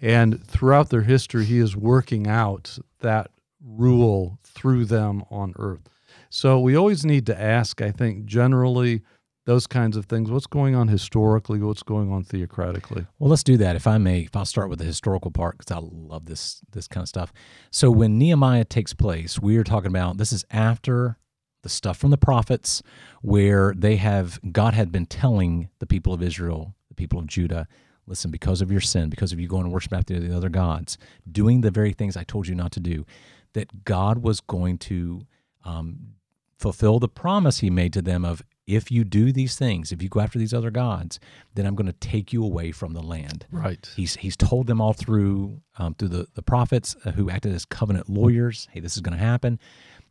And 0.00 0.44
throughout 0.46 0.88
their 0.88 1.02
history, 1.02 1.44
He 1.44 1.58
is 1.58 1.76
working 1.76 2.26
out 2.26 2.78
that 3.00 3.30
rule 3.64 4.38
through 4.44 4.84
them 4.86 5.22
on 5.30 5.54
earth. 5.58 5.88
So 6.30 6.58
we 6.60 6.76
always 6.76 7.04
need 7.04 7.26
to 7.26 7.40
ask, 7.40 7.80
I 7.80 7.90
think, 7.90 8.24
generally, 8.24 9.02
those 9.44 9.66
kinds 9.66 9.96
of 9.96 10.06
things. 10.06 10.30
What's 10.30 10.46
going 10.46 10.74
on 10.74 10.88
historically? 10.88 11.58
What's 11.58 11.82
going 11.82 12.12
on 12.12 12.24
theocratically? 12.24 13.06
Well, 13.18 13.30
let's 13.30 13.42
do 13.42 13.56
that. 13.56 13.76
If 13.76 13.86
I 13.86 13.98
may, 13.98 14.20
if 14.20 14.36
I'll 14.36 14.44
start 14.44 14.70
with 14.70 14.78
the 14.78 14.84
historical 14.84 15.30
part 15.30 15.58
because 15.58 15.76
I 15.76 15.80
love 15.80 16.26
this 16.26 16.60
this 16.72 16.86
kind 16.86 17.02
of 17.02 17.08
stuff. 17.08 17.32
So 17.70 17.90
when 17.90 18.18
Nehemiah 18.18 18.64
takes 18.64 18.94
place, 18.94 19.40
we 19.40 19.56
are 19.56 19.64
talking 19.64 19.88
about 19.88 20.18
this 20.18 20.32
is 20.32 20.44
after 20.50 21.18
the 21.62 21.68
stuff 21.68 21.96
from 21.96 22.10
the 22.10 22.18
prophets, 22.18 22.82
where 23.20 23.72
they 23.76 23.96
have 23.96 24.40
God 24.52 24.74
had 24.74 24.90
been 24.90 25.06
telling 25.06 25.68
the 25.78 25.86
people 25.86 26.12
of 26.12 26.22
Israel, 26.22 26.74
the 26.88 26.94
people 26.94 27.18
of 27.18 27.26
Judah, 27.26 27.68
listen, 28.06 28.30
because 28.30 28.60
of 28.60 28.70
your 28.70 28.80
sin, 28.80 29.10
because 29.10 29.32
of 29.32 29.38
you 29.38 29.46
going 29.46 29.64
to 29.64 29.70
worship 29.70 29.92
after 29.92 30.18
the 30.18 30.36
other 30.36 30.48
gods, 30.48 30.98
doing 31.30 31.60
the 31.60 31.70
very 31.70 31.92
things 31.92 32.16
I 32.16 32.24
told 32.24 32.48
you 32.48 32.54
not 32.54 32.72
to 32.72 32.80
do, 32.80 33.06
that 33.54 33.84
God 33.84 34.18
was 34.18 34.40
going 34.40 34.78
to 34.78 35.22
um, 35.64 36.14
fulfill 36.58 36.98
the 36.98 37.08
promise 37.08 37.58
He 37.58 37.70
made 37.70 37.92
to 37.94 38.02
them 38.02 38.24
of 38.24 38.42
if 38.66 38.90
you 38.90 39.04
do 39.04 39.32
these 39.32 39.56
things, 39.56 39.92
if 39.92 40.02
you 40.02 40.08
go 40.08 40.20
after 40.20 40.38
these 40.38 40.54
other 40.54 40.70
gods, 40.70 41.18
then 41.54 41.66
I'm 41.66 41.74
going 41.74 41.86
to 41.86 41.92
take 41.92 42.32
you 42.32 42.44
away 42.44 42.70
from 42.72 42.92
the 42.92 43.02
land. 43.02 43.46
Right. 43.50 43.88
He's 43.96 44.16
he's 44.16 44.36
told 44.36 44.66
them 44.66 44.80
all 44.80 44.92
through 44.92 45.60
um, 45.78 45.94
through 45.94 46.08
the 46.08 46.26
the 46.34 46.42
prophets 46.42 46.96
uh, 47.04 47.12
who 47.12 47.30
acted 47.30 47.54
as 47.54 47.64
covenant 47.64 48.08
lawyers. 48.08 48.68
Hey, 48.70 48.80
this 48.80 48.94
is 48.94 49.02
going 49.02 49.18
to 49.18 49.24
happen, 49.24 49.58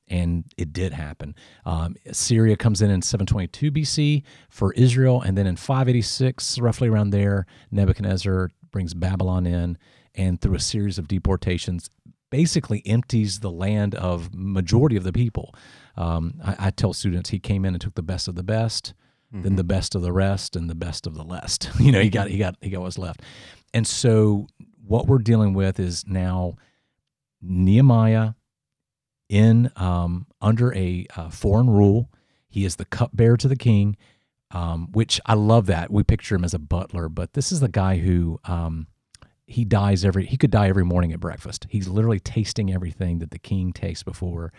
and 0.08 0.44
it 0.58 0.74
did 0.74 0.94
happen. 0.94 1.36
Um, 1.66 1.96
Syria 2.12 2.58
comes 2.58 2.82
in 2.82 2.92
in 2.92 3.02
722 3.02 3.72
BC 3.72 4.24
for 4.50 4.74
Israel, 4.74 5.22
and 5.22 5.38
then 5.38 5.48
in 5.48 5.56
586, 5.56 6.60
roughly 6.60 6.90
around 6.90 7.12
there, 7.12 7.46
Nebuchadnezzar 7.72 8.52
brings 8.72 8.94
Babylon 8.94 9.46
in, 9.46 9.78
and 10.16 10.42
through 10.42 10.56
a 10.56 10.60
series 10.60 10.98
of 10.98 11.08
deportations, 11.08 11.90
basically 12.32 12.82
empties 12.88 13.42
the 13.42 13.52
land 13.52 13.94
of 13.94 14.34
majority 14.34 14.98
of 14.98 15.04
the 15.04 15.14
people. 15.14 15.54
Um, 15.96 16.40
I, 16.44 16.56
I 16.60 16.70
tell 16.72 16.94
students 16.94 17.30
he 17.30 17.38
came 17.38 17.64
in 17.66 17.76
and 17.76 17.82
took 17.82 17.94
the 17.94 18.02
best 18.02 18.28
of 18.28 18.34
the 18.34 18.44
best, 18.44 18.96
then 19.34 19.56
the 19.56 19.64
best 19.64 19.94
of 19.94 20.02
the 20.02 20.12
rest, 20.12 20.56
and 20.56 20.70
the 20.70 20.76
best 20.76 21.06
of 21.06 21.14
the 21.14 21.24
lest. 21.24 21.70
you 21.80 21.92
know, 21.92 22.02
he 22.02 22.10
got 22.10 22.30
he 22.30 22.40
got 22.40 22.56
he 22.62 22.70
got 22.72 22.82
what's 22.82 22.98
left. 22.98 23.22
And 23.74 23.86
so 23.86 24.48
what 24.86 25.06
we're 25.08 25.20
dealing 25.20 25.54
with 25.54 25.80
is 25.80 26.06
now 26.08 26.56
Nehemiah 27.42 28.32
in 29.30 29.72
um, 29.76 30.28
under 30.42 30.74
a 30.76 31.06
uh, 31.16 31.30
foreign 31.30 31.70
rule. 31.70 32.10
He 32.50 32.66
is 32.66 32.76
the 32.76 32.86
cupbearer 32.86 33.38
to 33.38 33.48
the 33.48 33.56
king, 33.56 33.96
um, 34.52 34.90
which 34.92 35.22
I 35.26 35.36
love 35.36 35.68
that. 35.68 35.92
We 35.92 36.04
picture 36.04 36.36
him 36.36 36.44
as 36.44 36.54
a 36.54 36.60
butler, 36.60 37.08
but 37.08 37.34
this 37.34 37.52
is 37.52 37.62
the 37.62 37.70
guy 37.70 37.98
who 37.98 38.40
um, 38.44 38.88
he 39.52 39.66
dies 39.66 40.06
every 40.06 40.26
he 40.26 40.38
could 40.38 40.52
die 40.52 40.70
every 40.70 40.86
morning 40.86 41.12
at 41.12 41.20
breakfast. 41.20 41.68
He's 41.70 41.88
literally 41.88 42.20
tasting 42.20 42.74
everything 42.74 43.20
that 43.20 43.32
the 43.32 43.40
king 43.40 43.74
tastes 43.74 44.04
before 44.04 44.52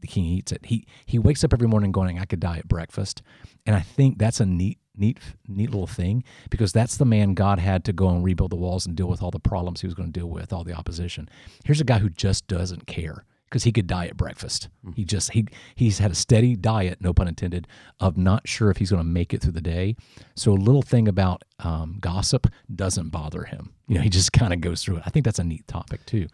the 0.00 0.06
king 0.06 0.24
eats 0.24 0.52
it. 0.52 0.66
He 0.66 0.86
he 1.04 1.18
wakes 1.18 1.44
up 1.44 1.52
every 1.52 1.68
morning 1.68 1.92
going, 1.92 2.18
I 2.18 2.24
could 2.24 2.40
die 2.40 2.58
at 2.58 2.68
breakfast. 2.68 3.22
And 3.64 3.74
I 3.74 3.80
think 3.80 4.18
that's 4.18 4.40
a 4.40 4.46
neat 4.46 4.78
neat 4.96 5.18
neat 5.48 5.70
little 5.70 5.86
thing 5.86 6.24
because 6.50 6.72
that's 6.72 6.96
the 6.96 7.04
man 7.04 7.34
God 7.34 7.58
had 7.58 7.84
to 7.84 7.92
go 7.92 8.08
and 8.08 8.24
rebuild 8.24 8.52
the 8.52 8.56
walls 8.56 8.86
and 8.86 8.96
deal 8.96 9.08
with 9.08 9.22
all 9.22 9.30
the 9.30 9.40
problems 9.40 9.80
he 9.80 9.86
was 9.86 9.94
going 9.94 10.12
to 10.12 10.20
deal 10.20 10.28
with, 10.28 10.52
all 10.52 10.64
the 10.64 10.74
opposition. 10.74 11.28
Here's 11.64 11.80
a 11.80 11.84
guy 11.84 11.98
who 11.98 12.08
just 12.08 12.46
doesn't 12.46 12.86
care 12.86 13.24
because 13.48 13.64
he 13.64 13.72
could 13.72 13.86
die 13.86 14.06
at 14.06 14.16
breakfast. 14.16 14.68
He 14.94 15.04
just 15.04 15.32
he 15.32 15.46
he's 15.74 15.98
had 15.98 16.10
a 16.10 16.14
steady 16.14 16.56
diet, 16.56 16.98
no 17.00 17.12
pun 17.12 17.28
intended, 17.28 17.66
of 18.00 18.16
not 18.16 18.46
sure 18.48 18.70
if 18.70 18.78
he's 18.78 18.90
going 18.90 19.00
to 19.00 19.08
make 19.08 19.32
it 19.32 19.40
through 19.40 19.52
the 19.52 19.60
day. 19.60 19.96
So 20.34 20.52
a 20.52 20.54
little 20.54 20.82
thing 20.82 21.08
about 21.08 21.42
um, 21.60 21.98
gossip 22.00 22.48
doesn't 22.74 23.10
bother 23.10 23.44
him. 23.44 23.72
You 23.86 23.96
know, 23.96 24.00
he 24.02 24.10
just 24.10 24.32
kind 24.32 24.52
of 24.52 24.60
goes 24.60 24.82
through 24.82 24.96
it. 24.96 25.02
I 25.06 25.10
think 25.10 25.24
that's 25.24 25.38
a 25.38 25.44
neat 25.44 25.66
topic 25.68 26.04
too. 26.06 26.26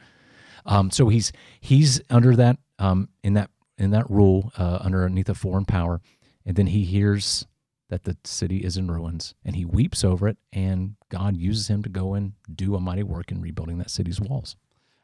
Um, 0.64 0.90
so 0.90 1.08
he's 1.08 1.32
he's 1.60 2.00
under 2.08 2.34
that 2.36 2.56
um, 2.78 3.08
in 3.22 3.34
that 3.34 3.50
in 3.78 3.90
that 3.90 4.08
rule 4.10 4.52
uh, 4.58 4.78
underneath 4.80 5.28
a 5.28 5.34
foreign 5.34 5.64
power. 5.64 6.00
and 6.46 6.56
then 6.56 6.68
he 6.68 6.84
hears 6.84 7.46
that 7.88 8.04
the 8.04 8.16
city 8.24 8.58
is 8.58 8.78
in 8.78 8.90
ruins 8.90 9.34
and 9.44 9.54
he 9.54 9.66
weeps 9.66 10.02
over 10.02 10.26
it 10.26 10.38
and 10.50 10.96
God 11.10 11.36
uses 11.36 11.68
him 11.68 11.82
to 11.82 11.90
go 11.90 12.14
and 12.14 12.32
do 12.54 12.74
a 12.74 12.80
mighty 12.80 13.02
work 13.02 13.30
in 13.30 13.42
rebuilding 13.42 13.76
that 13.78 13.90
city's 13.90 14.18
walls. 14.18 14.56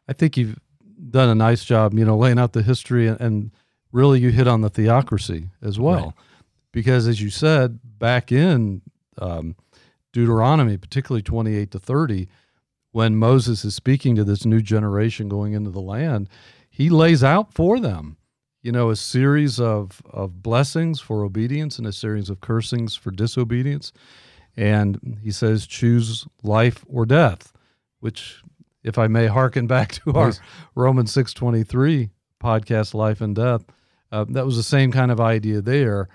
I 0.09 0.15
think 0.15 0.39
you've 0.39 0.59
done 1.11 1.29
a 1.29 1.35
nice 1.35 1.65
job, 1.65 1.95
you 1.95 2.05
know, 2.05 2.17
laying 2.17 2.39
out 2.39 2.53
the 2.53 2.63
history 2.63 3.07
and, 3.07 3.21
and 3.21 3.51
really 3.93 4.21
you 4.21 4.31
hit 4.31 4.49
on 4.49 4.61
the 4.61 4.71
theocracy 4.71 5.49
as 5.63 5.79
well. 5.79 6.05
Right. 6.05 6.15
Because 6.73 7.09
as 7.09 7.21
you 7.21 7.31
said, 7.31 7.81
back 7.99 8.31
in 8.31 8.83
um, 9.19 9.57
Deuteronomy, 10.13 10.77
particularly 10.77 11.23
28 11.23 11.71
to 11.73 11.79
30, 11.79 12.29
when 12.93 13.17
Moses 13.17 13.65
is 13.65 13.75
speaking 13.75 14.17
to 14.17 14.25
this 14.25 14.45
new 14.45 14.61
generation 14.61 15.29
going 15.29 15.53
into 15.53 15.71
the 15.71 15.81
land, 15.81 16.29
he 16.69 16.91
lays 16.91 17.25
out 17.25 17.53
for 17.53 17.81
them, 17.81 18.17
you 18.63 18.73
know, 18.73 18.91
a 18.91 18.97
series 18.97 19.61
of, 19.61 20.03
of 20.11 20.43
blessings 20.43 21.01
for 21.01 21.25
obedience 21.25 21.79
and 21.79 21.87
a 21.87 21.93
series 21.93 22.31
of 22.31 22.41
cursings 22.41 22.95
for 22.95 23.11
disobedience. 23.11 23.93
And 24.57 25.19
he 25.23 25.31
says, 25.31 25.67
choose 25.67 26.27
life 26.43 26.85
or 26.89 27.07
death, 27.07 27.53
which, 28.01 28.43
if 28.83 28.99
I 28.99 29.07
may 29.07 29.27
hearken 29.27 29.67
back 29.67 29.93
to 30.05 30.13
our 30.13 30.27
Please. 30.31 30.41
Romans 30.75 31.13
623 31.13 32.11
podcast, 32.43 32.95
Life 32.95 33.21
and 33.21 33.35
Death, 33.35 33.65
uh, 34.11 34.25
that 34.29 34.47
was 34.47 34.57
the 34.57 34.63
same 34.63 34.93
kind 34.93 35.11
of 35.11 35.21
idea 35.21 35.61
there. 35.61 36.09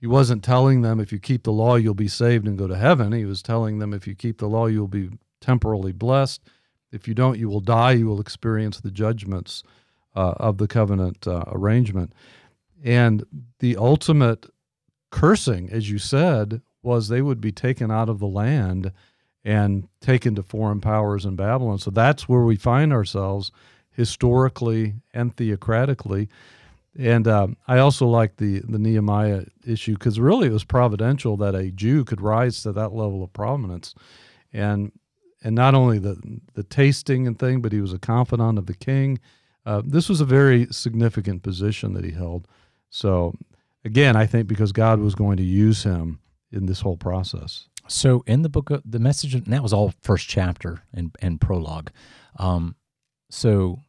He 0.00 0.06
wasn't 0.06 0.42
telling 0.42 0.82
them 0.82 1.00
if 1.00 1.12
you 1.12 1.18
keep 1.18 1.44
the 1.44 1.52
law, 1.52 1.76
you'll 1.76 1.94
be 1.94 2.08
saved 2.08 2.46
and 2.46 2.58
go 2.58 2.66
to 2.66 2.76
heaven. 2.76 3.12
He 3.12 3.24
was 3.24 3.42
telling 3.42 3.78
them 3.78 3.94
if 3.94 4.06
you 4.06 4.14
keep 4.14 4.38
the 4.38 4.48
law, 4.48 4.66
you'll 4.66 4.88
be 4.88 5.10
temporally 5.40 5.92
blessed. 5.92 6.42
If 6.90 7.08
you 7.08 7.14
don't, 7.14 7.38
you 7.38 7.48
will 7.48 7.60
die. 7.60 7.92
You 7.92 8.06
will 8.06 8.20
experience 8.20 8.80
the 8.80 8.90
judgments 8.90 9.62
uh, 10.14 10.34
of 10.36 10.58
the 10.58 10.68
covenant 10.68 11.26
uh, 11.26 11.44
arrangement. 11.48 12.12
And 12.84 13.24
the 13.60 13.76
ultimate 13.76 14.46
cursing, 15.10 15.70
as 15.70 15.88
you 15.90 15.98
said, 15.98 16.62
was 16.82 17.08
they 17.08 17.22
would 17.22 17.40
be 17.40 17.52
taken 17.52 17.90
out 17.90 18.08
of 18.08 18.18
the 18.18 18.26
land 18.26 18.92
and 19.44 19.88
taken 20.00 20.34
to 20.36 20.42
foreign 20.42 20.80
powers 20.80 21.24
in 21.24 21.36
Babylon. 21.36 21.78
So 21.78 21.90
that's 21.90 22.28
where 22.28 22.42
we 22.42 22.56
find 22.56 22.92
ourselves 22.92 23.50
historically 23.90 24.94
and 25.12 25.34
theocratically. 25.36 26.28
And 26.98 27.26
um, 27.26 27.56
I 27.66 27.78
also 27.78 28.06
like 28.06 28.36
the 28.36 28.60
the 28.60 28.78
Nehemiah 28.78 29.44
issue 29.66 29.94
because 29.94 30.20
really 30.20 30.48
it 30.48 30.52
was 30.52 30.64
providential 30.64 31.36
that 31.38 31.54
a 31.54 31.70
Jew 31.70 32.04
could 32.04 32.20
rise 32.20 32.62
to 32.62 32.72
that 32.72 32.92
level 32.92 33.22
of 33.24 33.32
prominence, 33.32 33.94
and 34.52 34.92
and 35.42 35.54
not 35.54 35.74
only 35.74 35.98
the 35.98 36.20
the 36.52 36.62
tasting 36.62 37.26
and 37.26 37.38
thing, 37.38 37.62
but 37.62 37.72
he 37.72 37.80
was 37.80 37.94
a 37.94 37.98
confidant 37.98 38.58
of 38.58 38.66
the 38.66 38.74
king. 38.74 39.18
Uh, 39.64 39.80
this 39.84 40.08
was 40.08 40.20
a 40.20 40.26
very 40.26 40.66
significant 40.66 41.42
position 41.42 41.94
that 41.94 42.04
he 42.04 42.10
held. 42.10 42.46
So 42.90 43.34
again, 43.86 44.14
I 44.14 44.26
think 44.26 44.46
because 44.46 44.72
God 44.72 45.00
was 45.00 45.14
going 45.14 45.38
to 45.38 45.42
use 45.42 45.84
him 45.84 46.18
in 46.50 46.66
this 46.66 46.82
whole 46.82 46.98
process. 46.98 47.68
So 47.92 48.22
in 48.26 48.42
the 48.42 48.48
book 48.48 48.70
of 48.70 48.82
the 48.84 48.98
message, 48.98 49.34
and 49.34 49.46
that 49.46 49.62
was 49.62 49.72
all 49.72 49.92
first 50.02 50.28
chapter 50.28 50.82
and, 50.94 51.14
and 51.20 51.40
prologue. 51.40 51.90
Um, 52.38 52.76
so 53.30 53.80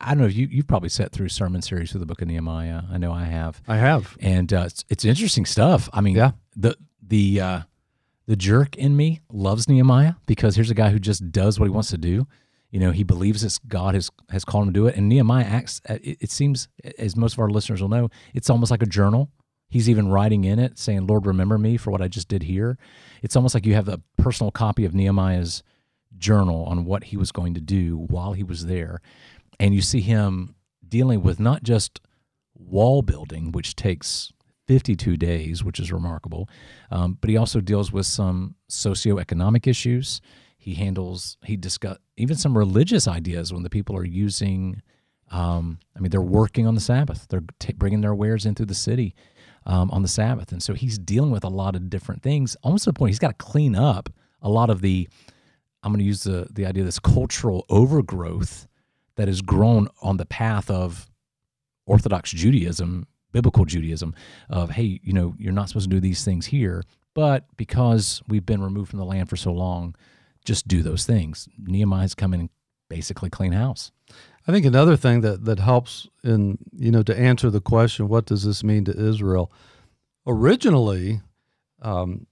I 0.00 0.10
don't 0.10 0.18
know 0.18 0.26
if 0.26 0.34
you, 0.36 0.48
you've 0.50 0.66
probably 0.66 0.88
sat 0.88 1.12
through 1.12 1.28
sermon 1.28 1.62
series 1.62 1.90
through 1.90 2.00
the 2.00 2.06
book 2.06 2.20
of 2.22 2.28
Nehemiah. 2.28 2.82
I 2.90 2.98
know 2.98 3.12
I 3.12 3.24
have. 3.24 3.62
I 3.68 3.76
have. 3.76 4.16
and 4.20 4.52
uh, 4.52 4.64
it's, 4.66 4.84
it's 4.88 5.04
interesting 5.04 5.46
stuff. 5.46 5.88
I 5.92 6.00
mean, 6.00 6.16
Yeah. 6.16 6.32
the 6.56 6.76
the 7.06 7.40
uh, 7.40 7.60
the 8.26 8.36
jerk 8.36 8.76
in 8.76 8.96
me 8.96 9.20
loves 9.32 9.68
Nehemiah 9.68 10.14
because 10.26 10.56
here's 10.56 10.70
a 10.70 10.74
guy 10.74 10.90
who 10.90 10.98
just 10.98 11.30
does 11.30 11.58
what 11.60 11.66
he 11.66 11.70
wants 11.70 11.90
to 11.90 11.98
do. 11.98 12.26
You 12.72 12.80
know, 12.80 12.90
he 12.90 13.04
believes 13.04 13.42
that 13.42 13.58
God 13.68 13.94
has 13.94 14.10
has 14.30 14.44
called 14.44 14.66
him 14.66 14.74
to 14.74 14.80
do 14.80 14.86
it, 14.88 14.96
and 14.96 15.08
Nehemiah 15.08 15.44
acts. 15.44 15.80
It, 15.88 16.18
it 16.22 16.30
seems, 16.30 16.68
as 16.98 17.16
most 17.16 17.34
of 17.34 17.38
our 17.38 17.48
listeners 17.48 17.80
will 17.80 17.88
know, 17.88 18.08
it's 18.34 18.50
almost 18.50 18.70
like 18.72 18.82
a 18.82 18.86
journal. 18.86 19.30
He's 19.68 19.88
even 19.88 20.08
writing 20.08 20.44
in 20.44 20.58
it, 20.58 20.78
saying, 20.78 21.06
"Lord, 21.06 21.26
remember 21.26 21.58
me 21.58 21.76
for 21.76 21.90
what 21.90 22.02
I 22.02 22.08
just 22.08 22.28
did 22.28 22.44
here." 22.44 22.78
It's 23.22 23.36
almost 23.36 23.54
like 23.54 23.66
you 23.66 23.74
have 23.74 23.88
a 23.88 24.00
personal 24.16 24.50
copy 24.50 24.84
of 24.84 24.94
Nehemiah's 24.94 25.62
journal 26.16 26.64
on 26.64 26.84
what 26.84 27.04
he 27.04 27.16
was 27.16 27.32
going 27.32 27.54
to 27.54 27.60
do 27.60 27.96
while 27.96 28.32
he 28.32 28.42
was 28.42 28.66
there, 28.66 29.00
and 29.58 29.74
you 29.74 29.82
see 29.82 30.00
him 30.00 30.54
dealing 30.88 31.22
with 31.22 31.40
not 31.40 31.62
just 31.62 32.00
wall 32.54 33.02
building, 33.02 33.52
which 33.52 33.76
takes 33.76 34.32
52 34.66 35.16
days, 35.16 35.62
which 35.62 35.78
is 35.78 35.92
remarkable. 35.92 36.48
Um, 36.90 37.18
but 37.20 37.30
he 37.30 37.36
also 37.36 37.60
deals 37.60 37.92
with 37.92 38.06
some 38.06 38.56
socioeconomic 38.70 39.66
issues. 39.66 40.20
He 40.58 40.74
handles, 40.74 41.36
he 41.44 41.56
discuss 41.56 41.98
even 42.16 42.36
some 42.36 42.58
religious 42.58 43.06
ideas 43.06 43.52
when 43.52 43.62
the 43.62 43.70
people 43.70 43.96
are 43.96 44.04
using, 44.04 44.82
um, 45.30 45.78
I 45.96 46.00
mean, 46.00 46.10
they're 46.10 46.20
working 46.20 46.66
on 46.66 46.74
the 46.74 46.80
Sabbath. 46.80 47.26
They're 47.28 47.44
t- 47.60 47.72
bringing 47.74 48.00
their 48.00 48.14
wares 48.14 48.44
into 48.44 48.66
the 48.66 48.74
city 48.74 49.14
um, 49.66 49.90
on 49.90 50.02
the 50.02 50.08
Sabbath. 50.08 50.52
And 50.52 50.62
so 50.62 50.74
he's 50.74 50.98
dealing 50.98 51.30
with 51.30 51.44
a 51.44 51.48
lot 51.48 51.76
of 51.76 51.90
different 51.90 52.22
things, 52.22 52.56
almost 52.62 52.84
to 52.84 52.90
the 52.90 52.94
point 52.94 53.10
he's 53.10 53.18
got 53.18 53.38
to 53.38 53.44
clean 53.44 53.76
up 53.76 54.08
a 54.40 54.48
lot 54.48 54.70
of 54.70 54.80
the, 54.80 55.08
I'm 55.82 55.92
going 55.92 55.98
to 55.98 56.04
use 56.04 56.22
the, 56.22 56.48
the 56.50 56.66
idea 56.66 56.82
of 56.82 56.86
this 56.86 56.98
cultural 56.98 57.66
overgrowth 57.68 58.66
that 59.16 59.28
has 59.28 59.42
grown 59.42 59.88
on 60.02 60.16
the 60.16 60.26
path 60.26 60.70
of 60.70 61.10
Orthodox 61.86 62.30
Judaism, 62.30 63.06
biblical 63.32 63.64
Judaism, 63.64 64.14
of 64.48 64.70
hey, 64.70 65.00
you 65.02 65.12
know, 65.12 65.34
you're 65.38 65.52
not 65.52 65.68
supposed 65.68 65.90
to 65.90 65.96
do 65.96 66.00
these 66.00 66.24
things 66.24 66.46
here, 66.46 66.82
but 67.14 67.44
because 67.56 68.22
we've 68.28 68.46
been 68.46 68.62
removed 68.62 68.90
from 68.90 68.98
the 68.98 69.04
land 69.04 69.28
for 69.28 69.36
so 69.36 69.52
long, 69.52 69.94
just 70.44 70.68
do 70.68 70.82
those 70.82 71.04
things. 71.04 71.48
Nehemiah's 71.58 72.14
come 72.14 72.34
in 72.34 72.40
and 72.40 72.50
basically 72.88 73.30
clean 73.30 73.52
house. 73.52 73.90
I 74.48 74.52
think 74.52 74.64
another 74.64 74.96
thing 74.96 75.22
that 75.22 75.44
that 75.44 75.58
helps 75.58 76.08
in 76.22 76.58
you 76.76 76.90
know 76.90 77.02
to 77.02 77.18
answer 77.18 77.50
the 77.50 77.60
question, 77.60 78.08
what 78.08 78.26
does 78.26 78.44
this 78.44 78.62
mean 78.62 78.84
to 78.84 78.92
Israel? 78.96 79.50
Originally, 80.26 81.20
um, 81.82 82.26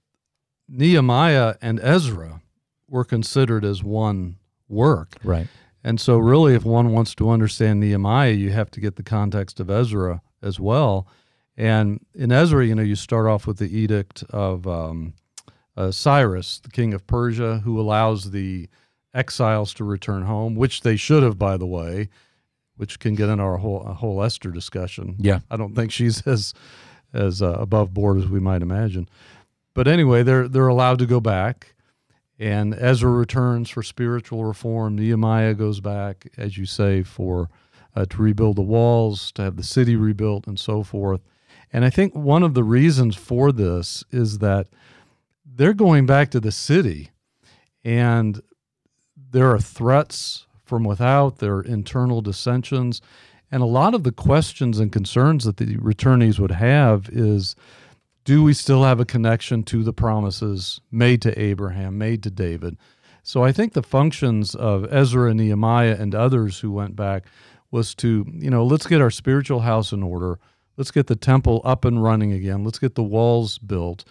Nehemiah 0.67 1.55
and 1.61 1.79
Ezra 1.81 2.41
were 2.89 3.03
considered 3.03 3.63
as 3.63 3.83
one 3.83 4.37
work, 4.67 5.15
Right. 5.23 5.47
and 5.83 5.99
so 5.99 6.17
really, 6.17 6.55
if 6.55 6.65
one 6.65 6.91
wants 6.91 7.15
to 7.15 7.29
understand 7.29 7.79
Nehemiah, 7.79 8.31
you 8.31 8.51
have 8.51 8.71
to 8.71 8.79
get 8.81 8.95
the 8.95 9.03
context 9.03 9.59
of 9.59 9.69
Ezra 9.69 10.21
as 10.41 10.59
well. 10.59 11.07
And 11.57 12.05
in 12.13 12.31
Ezra, 12.31 12.65
you 12.65 12.75
know, 12.75 12.81
you 12.81 12.95
start 12.95 13.27
off 13.27 13.47
with 13.47 13.57
the 13.59 13.77
edict 13.77 14.23
of 14.29 14.67
um, 14.67 15.13
uh, 15.77 15.91
Cyrus, 15.91 16.59
the 16.59 16.69
king 16.69 16.93
of 16.93 17.07
Persia, 17.07 17.59
who 17.63 17.79
allows 17.79 18.31
the 18.31 18.67
exiles 19.15 19.73
to 19.75 19.83
return 19.83 20.23
home, 20.23 20.55
which 20.55 20.81
they 20.81 20.95
should 20.95 21.23
have, 21.23 21.39
by 21.39 21.57
the 21.57 21.65
way, 21.65 22.09
which 22.77 22.99
can 22.99 23.15
get 23.15 23.29
in 23.29 23.39
our 23.39 23.57
whole 23.57 23.81
a 23.83 23.93
whole 23.93 24.21
Esther 24.21 24.51
discussion. 24.51 25.15
Yeah. 25.17 25.39
I 25.49 25.57
don't 25.57 25.73
think 25.73 25.91
she's 25.91 26.25
as 26.27 26.53
as 27.13 27.41
uh, 27.41 27.53
above 27.53 27.93
board 27.93 28.17
as 28.17 28.27
we 28.27 28.39
might 28.39 28.61
imagine. 28.61 29.09
But 29.73 29.87
anyway, 29.87 30.23
they're 30.23 30.47
they're 30.47 30.67
allowed 30.67 30.99
to 30.99 31.05
go 31.05 31.19
back, 31.19 31.75
and 32.37 32.75
Ezra 32.77 33.09
returns 33.09 33.69
for 33.69 33.81
spiritual 33.81 34.45
reform. 34.45 34.95
Nehemiah 34.95 35.53
goes 35.53 35.79
back, 35.79 36.27
as 36.37 36.57
you 36.57 36.65
say, 36.65 37.03
for 37.03 37.49
uh, 37.95 38.05
to 38.05 38.21
rebuild 38.21 38.57
the 38.57 38.61
walls, 38.61 39.31
to 39.33 39.41
have 39.41 39.55
the 39.55 39.63
city 39.63 39.95
rebuilt, 39.95 40.47
and 40.47 40.59
so 40.59 40.83
forth. 40.83 41.21
And 41.71 41.83
I 41.83 41.89
think 41.89 42.13
one 42.15 42.43
of 42.43 42.53
the 42.53 42.63
reasons 42.63 43.15
for 43.15 43.51
this 43.51 44.03
is 44.11 44.39
that 44.39 44.67
they're 45.45 45.73
going 45.73 46.05
back 46.05 46.29
to 46.31 46.39
the 46.39 46.51
city, 46.51 47.11
and 47.83 48.41
there 49.35 49.51
are 49.51 49.59
threats 49.59 50.47
from 50.63 50.85
without, 50.85 51.39
there 51.39 51.55
are 51.55 51.61
internal 51.61 52.21
dissensions. 52.21 53.01
And 53.51 53.61
a 53.61 53.65
lot 53.65 53.93
of 53.93 54.03
the 54.03 54.13
questions 54.13 54.79
and 54.79 54.93
concerns 54.93 55.43
that 55.43 55.57
the 55.57 55.75
returnees 55.75 56.39
would 56.39 56.51
have 56.51 57.09
is 57.09 57.53
do 58.23 58.45
we 58.45 58.53
still 58.53 58.83
have 58.85 59.01
a 59.01 59.05
connection 59.05 59.63
to 59.63 59.83
the 59.83 59.91
promises 59.91 60.79
made 60.89 61.21
to 61.23 61.37
Abraham, 61.37 61.97
made 61.97 62.23
to 62.23 62.31
David? 62.31 62.77
So 63.23 63.43
I 63.43 63.51
think 63.51 63.73
the 63.73 63.83
functions 63.83 64.55
of 64.55 64.87
Ezra 64.89 65.31
and 65.31 65.37
Nehemiah 65.37 65.97
and 65.99 66.15
others 66.15 66.61
who 66.61 66.71
went 66.71 66.95
back 66.95 67.25
was 67.71 67.93
to, 67.95 68.25
you 68.31 68.49
know, 68.49 68.65
let's 68.65 68.87
get 68.87 69.01
our 69.01 69.11
spiritual 69.11 69.59
house 69.59 69.91
in 69.91 70.01
order. 70.01 70.39
Let's 70.77 70.91
get 70.91 71.07
the 71.07 71.17
temple 71.17 71.61
up 71.65 71.83
and 71.83 72.01
running 72.01 72.31
again. 72.31 72.63
Let's 72.63 72.79
get 72.79 72.95
the 72.95 73.03
walls 73.03 73.57
built. 73.57 74.05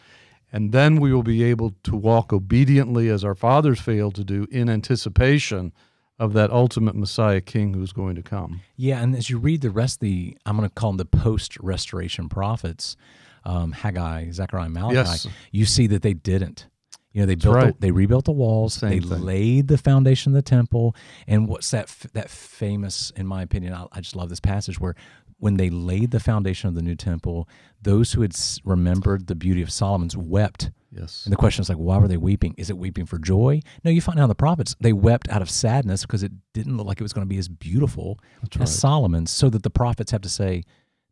And 0.55 0.71
then 0.71 1.01
we 1.01 1.13
will 1.13 1.25
be 1.25 1.43
able 1.43 1.75
to 1.83 1.97
walk 1.97 2.33
obediently 2.33 3.09
as 3.09 3.25
our 3.25 3.35
fathers 3.35 3.81
failed 3.81 4.15
to 4.15 4.23
do 4.23 4.47
in 4.53 4.71
anticipation 4.71 5.73
of 6.17 6.33
that 6.35 6.53
ultimate 6.53 6.95
Messiah 6.95 7.41
King 7.41 7.75
who's 7.75 7.93
going 7.93 8.15
to 8.15 8.23
come. 8.23 8.61
Yeah, 8.77 9.03
and 9.03 9.17
as 9.17 9.29
you 9.29 9.39
read 9.39 9.63
the 9.63 9.71
rest 9.71 9.97
of 9.97 10.01
the, 10.03 10.39
I'm 10.47 10.57
going 10.57 10.69
to 10.69 10.73
call 10.73 10.93
them 10.93 10.99
the 10.99 11.07
post-restoration 11.07 12.29
prophets, 12.29 12.97
um, 13.45 13.73
Haggai, 13.73 14.31
Zechariah, 14.31 14.69
Malachi. 14.69 14.95
Yes. 14.95 15.27
You 15.51 15.67
see 15.67 15.89
that 15.89 16.03
they 16.03 16.15
didn't. 16.15 16.69
You 17.15 17.21
know, 17.23 17.27
they 17.27 17.37
built, 17.37 17.55
right. 17.55 17.67
the, 17.81 17.87
they 17.87 17.91
rebuilt 17.93 18.25
the 18.27 18.33
walls, 18.33 18.75
Same 18.75 18.91
they 18.91 18.99
thing. 19.09 19.23
laid 19.23 19.69
the 19.69 19.79
foundation 19.79 20.33
of 20.33 20.35
the 20.35 20.43
temple, 20.43 20.95
and 21.29 21.49
what's 21.49 21.71
that? 21.71 21.85
f- 21.85 22.07
That 22.13 22.29
famous, 22.29 23.11
in 23.17 23.27
my 23.27 23.41
opinion, 23.43 23.73
I, 23.73 23.87
I 23.93 24.01
just 24.01 24.17
love 24.17 24.29
this 24.29 24.41
passage 24.41 24.79
where 24.81 24.95
when 25.39 25.57
they 25.57 25.71
laid 25.71 26.11
the 26.11 26.21
foundation 26.21 26.69
of 26.69 26.75
the 26.75 26.83
new 26.83 26.95
temple, 26.97 27.49
those 27.83 28.13
who 28.13 28.23
had 28.23 28.35
remembered 28.65 29.27
the 29.29 29.35
beauty 29.35 29.63
of 29.63 29.71
Solomon's 29.71 30.17
wept. 30.17 30.71
Yes. 30.91 31.25
And 31.27 31.33
the 31.33 31.37
question 31.37 31.61
is 31.63 31.69
like, 31.69 31.77
why 31.79 31.99
were 31.99 32.09
they 32.09 32.17
weeping? 32.17 32.55
Is 32.57 32.69
it 32.71 32.79
weeping 32.79 33.05
for 33.07 33.19
joy? 33.19 33.61
No, 33.85 33.91
you 33.91 34.01
find 34.01 34.19
out 34.19 34.25
in 34.25 34.29
the 34.29 34.35
prophets 34.37 34.75
they 34.81 34.93
wept 34.93 35.29
out 35.29 35.43
of 35.43 35.51
sadness 35.51 36.03
because 36.03 36.23
it 36.23 36.33
didn't 36.53 36.77
look 36.77 36.87
like 36.87 37.01
it 37.01 37.03
was 37.05 37.13
going 37.13 37.27
to 37.27 37.29
be 37.29 37.39
as 37.39 37.49
beautiful 37.49 38.19
That's 38.43 38.57
as 38.57 38.61
right. 38.61 38.69
Solomon's. 38.69 39.31
So 39.31 39.51
that 39.51 39.63
the 39.65 39.71
prophets 39.71 40.11
have 40.13 40.23
to 40.23 40.29
say, 40.29 40.63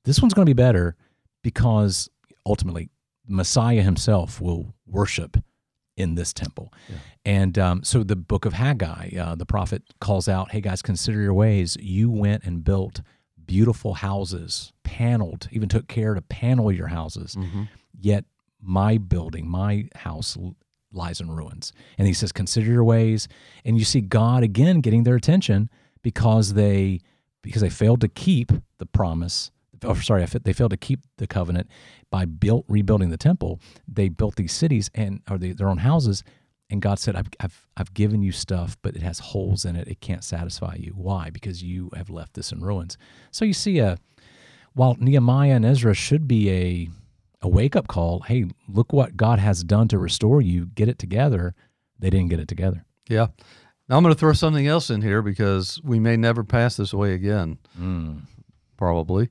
this 0.05 0.21
one's 0.23 0.35
going 0.35 0.47
to 0.47 0.51
be 0.51 0.61
better 0.61 0.97
because 1.43 2.09
ultimately 2.47 2.91
Messiah 3.29 3.83
himself 3.83 4.41
will 4.41 4.75
worship 4.87 5.37
in 5.97 6.15
this 6.15 6.33
temple. 6.33 6.73
Yeah. 6.89 6.97
And 7.25 7.59
um, 7.59 7.85
so 7.85 8.03
the 8.03 8.17
book 8.17 8.45
of 8.45 8.55
Haggai, 8.55 9.11
uh, 9.19 9.35
the 9.35 9.47
prophet 9.47 9.83
calls 10.01 10.29
out, 10.29 10.51
hey 10.51 10.61
guys, 10.61 10.83
consider 10.83 11.21
your 11.21 11.35
ways. 11.35 11.77
You 11.81 12.11
went 12.11 12.45
and 12.45 12.65
built 12.65 13.03
beautiful 13.45 13.95
houses, 13.95 14.73
paneled, 14.85 15.49
even 15.53 15.69
took 15.69 15.89
care 15.89 16.15
to 16.15 16.23
panel 16.23 16.73
your 16.73 16.89
houses. 16.89 17.35
Mm-hmm. 17.35 17.65
Yet 18.01 18.25
my 18.61 18.99
building, 18.99 19.49
my 19.49 19.89
house 19.95 20.39
lies 20.93 21.21
in 21.21 21.31
ruins. 21.31 21.73
And 21.99 22.07
he 22.07 22.15
says, 22.15 22.33
consider 22.33 22.71
your 22.71 22.85
ways. 22.85 23.29
And 23.65 23.79
you 23.79 23.85
see 23.85 24.01
God 24.01 24.43
again 24.43 24.81
getting 24.81 25.05
their 25.05 25.17
attention 25.17 25.71
because 26.03 26.55
they 26.55 27.01
because 27.43 27.61
they 27.61 27.71
failed 27.71 28.01
to 28.01 28.09
keep 28.09 28.53
the 28.79 28.87
promise 28.87 29.51
oh, 29.85 29.95
sorry, 29.95 30.25
they 30.25 30.53
failed 30.53 30.71
to 30.71 30.77
keep 30.77 31.01
the 31.19 31.27
covenant 31.27 31.69
by 32.11 32.25
built 32.25 32.65
rebuilding 32.69 33.11
the 33.11 33.17
temple. 33.17 33.61
They 33.89 34.09
built 34.09 34.37
these 34.37 34.53
cities 34.53 34.91
and 34.95 35.21
or 35.31 35.39
they, 35.39 35.53
their 35.53 35.69
own 35.69 35.79
houses, 35.79 36.23
and 36.73 36.81
God 36.81 36.99
said, 36.99 37.17
I've, 37.17 37.29
I've, 37.39 37.69
I've 37.77 37.93
given 37.93 38.23
you 38.23 38.33
stuff, 38.33 38.79
but 38.81 38.97
it 38.97 39.03
has 39.03 39.19
holes 39.19 39.67
in 39.67 39.77
it. 39.77 39.89
It 39.89 40.01
can't 40.01 40.25
satisfy 40.25 40.77
you. 40.79 40.93
Why? 40.97 41.29
Because 41.29 41.63
you 41.63 41.91
have 41.95 42.09
left 42.09 42.33
this 42.33 42.51
in 42.51 42.63
ruins. 42.63 42.97
So 43.31 43.45
you 43.45 43.53
see, 43.53 43.79
a, 43.79 43.99
while 44.73 44.97
Nehemiah 44.99 45.55
and 45.57 45.67
Ezra 45.67 45.93
should 45.93 46.27
be 46.27 46.51
a, 46.51 46.89
a 47.43 47.49
wake 47.49 47.77
up 47.77 47.89
call, 47.89 48.21
hey, 48.21 48.47
look 48.69 48.91
what 48.91 49.19
God 49.19 49.39
has 49.39 49.63
done 49.63 49.87
to 49.89 49.99
restore 49.99 50.41
you, 50.41 50.65
get 50.65 50.89
it 50.89 50.99
together. 50.99 51.55
They 51.99 52.09
didn't 52.09 52.31
get 52.31 52.41
it 52.41 52.49
together. 52.49 52.87
Yeah. 53.07 53.27
Now 53.87 53.99
I'm 53.99 54.03
going 54.03 54.15
to 54.15 54.19
throw 54.19 54.33
something 54.33 54.67
else 54.67 54.89
in 54.89 55.03
here 55.03 55.21
because 55.21 55.79
we 55.85 56.01
may 56.01 56.17
never 56.17 56.43
pass 56.43 56.77
this 56.79 56.95
way 56.95 57.13
again, 57.13 57.59
mm. 57.79 58.23
probably. 58.79 59.29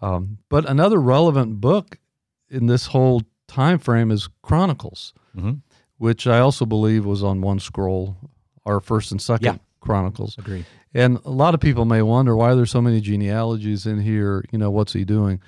Um, 0.00 0.38
but 0.48 0.68
another 0.68 1.00
relevant 1.00 1.60
book 1.60 1.98
in 2.48 2.66
this 2.66 2.86
whole 2.86 3.22
time 3.48 3.78
frame 3.78 4.10
is 4.10 4.28
Chronicles, 4.42 5.12
mm-hmm. 5.36 5.54
which 5.98 6.26
I 6.26 6.38
also 6.38 6.64
believe 6.64 7.04
was 7.04 7.22
on 7.22 7.40
one 7.40 7.60
scroll, 7.60 8.16
our 8.64 8.80
first 8.80 9.12
and 9.12 9.20
second 9.20 9.44
yeah. 9.44 9.58
Chronicles. 9.80 10.36
Agree. 10.38 10.64
And 10.94 11.18
a 11.24 11.30
lot 11.30 11.54
of 11.54 11.60
people 11.60 11.84
may 11.84 12.02
wonder 12.02 12.34
why 12.34 12.54
there's 12.54 12.70
so 12.70 12.82
many 12.82 13.00
genealogies 13.00 13.86
in 13.86 14.00
here. 14.00 14.44
You 14.50 14.58
know, 14.58 14.70
what's 14.70 14.92
he 14.92 15.04
doing? 15.04 15.40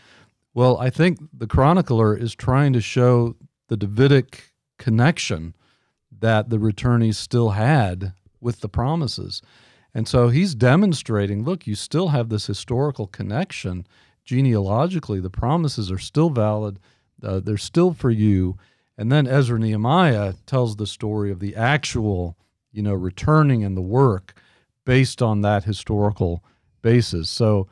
Well, 0.54 0.78
I 0.78 0.90
think 0.90 1.18
the 1.32 1.46
chronicler 1.46 2.16
is 2.16 2.34
trying 2.34 2.72
to 2.74 2.80
show 2.80 3.36
the 3.68 3.76
Davidic 3.76 4.52
connection 4.78 5.54
that 6.20 6.50
the 6.50 6.58
returnees 6.58 7.14
still 7.14 7.50
had 7.50 8.12
with 8.40 8.60
the 8.60 8.68
promises. 8.68 9.42
And 9.94 10.06
so 10.06 10.28
he's 10.28 10.54
demonstrating 10.54 11.44
look, 11.44 11.66
you 11.66 11.74
still 11.74 12.08
have 12.08 12.28
this 12.28 12.46
historical 12.46 13.06
connection 13.06 13.86
genealogically, 14.32 15.20
the 15.20 15.28
promises 15.28 15.92
are 15.92 15.98
still 15.98 16.30
valid. 16.30 16.78
Uh, 17.22 17.38
they're 17.38 17.58
still 17.58 17.92
for 17.92 18.10
you. 18.10 18.56
And 18.96 19.12
then 19.12 19.26
Ezra 19.26 19.58
Nehemiah 19.58 20.32
tells 20.46 20.76
the 20.76 20.86
story 20.86 21.30
of 21.30 21.38
the 21.38 21.54
actual, 21.54 22.38
you 22.72 22.82
know, 22.82 22.94
returning 22.94 23.62
and 23.62 23.76
the 23.76 23.82
work 23.82 24.32
based 24.86 25.20
on 25.20 25.42
that 25.42 25.64
historical 25.64 26.42
basis. 26.80 27.28
So 27.28 27.68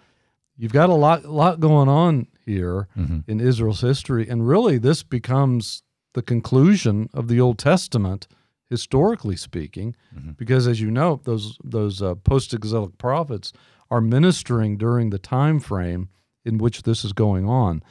you've 0.55 0.75
got 0.75 0.91
a 0.91 0.95
lot, 0.95 1.25
lot 1.25 1.61
going 1.61 1.89
on 1.89 2.27
here 2.45 2.89
mm-hmm. 2.95 3.21
in 3.27 3.41
Israel's 3.41 3.81
history, 3.81 4.29
and 4.29 4.47
really 4.47 4.77
this 4.77 5.03
becomes 5.03 5.83
the 6.13 6.23
conclusion 6.23 7.09
of 7.15 7.29
the 7.29 7.41
Old 7.41 7.59
Testament, 7.59 8.29
historically 8.69 9.37
speaking, 9.37 9.97
mm-hmm. 10.15 10.33
because 10.33 10.69
as 10.69 10.79
you 10.79 10.91
know, 10.91 11.21
those 11.25 11.57
those 11.65 12.03
uh, 12.03 12.17
post-exilic 12.17 12.99
prophets 12.99 13.55
are 13.91 14.03
ministering 14.03 14.77
during 14.77 15.09
the 15.09 15.19
time 15.19 15.59
frame 15.59 16.11
in 16.45 16.59
which 16.59 16.83
this 16.83 17.05
is 17.05 17.13
going 17.13 17.49
on. 17.49 17.83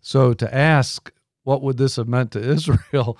So 0.00 0.32
to 0.34 0.54
ask 0.54 1.12
what 1.44 1.62
would 1.62 1.76
this 1.76 1.96
have 1.96 2.08
meant 2.08 2.32
to 2.32 2.40
Israel, 2.50 3.18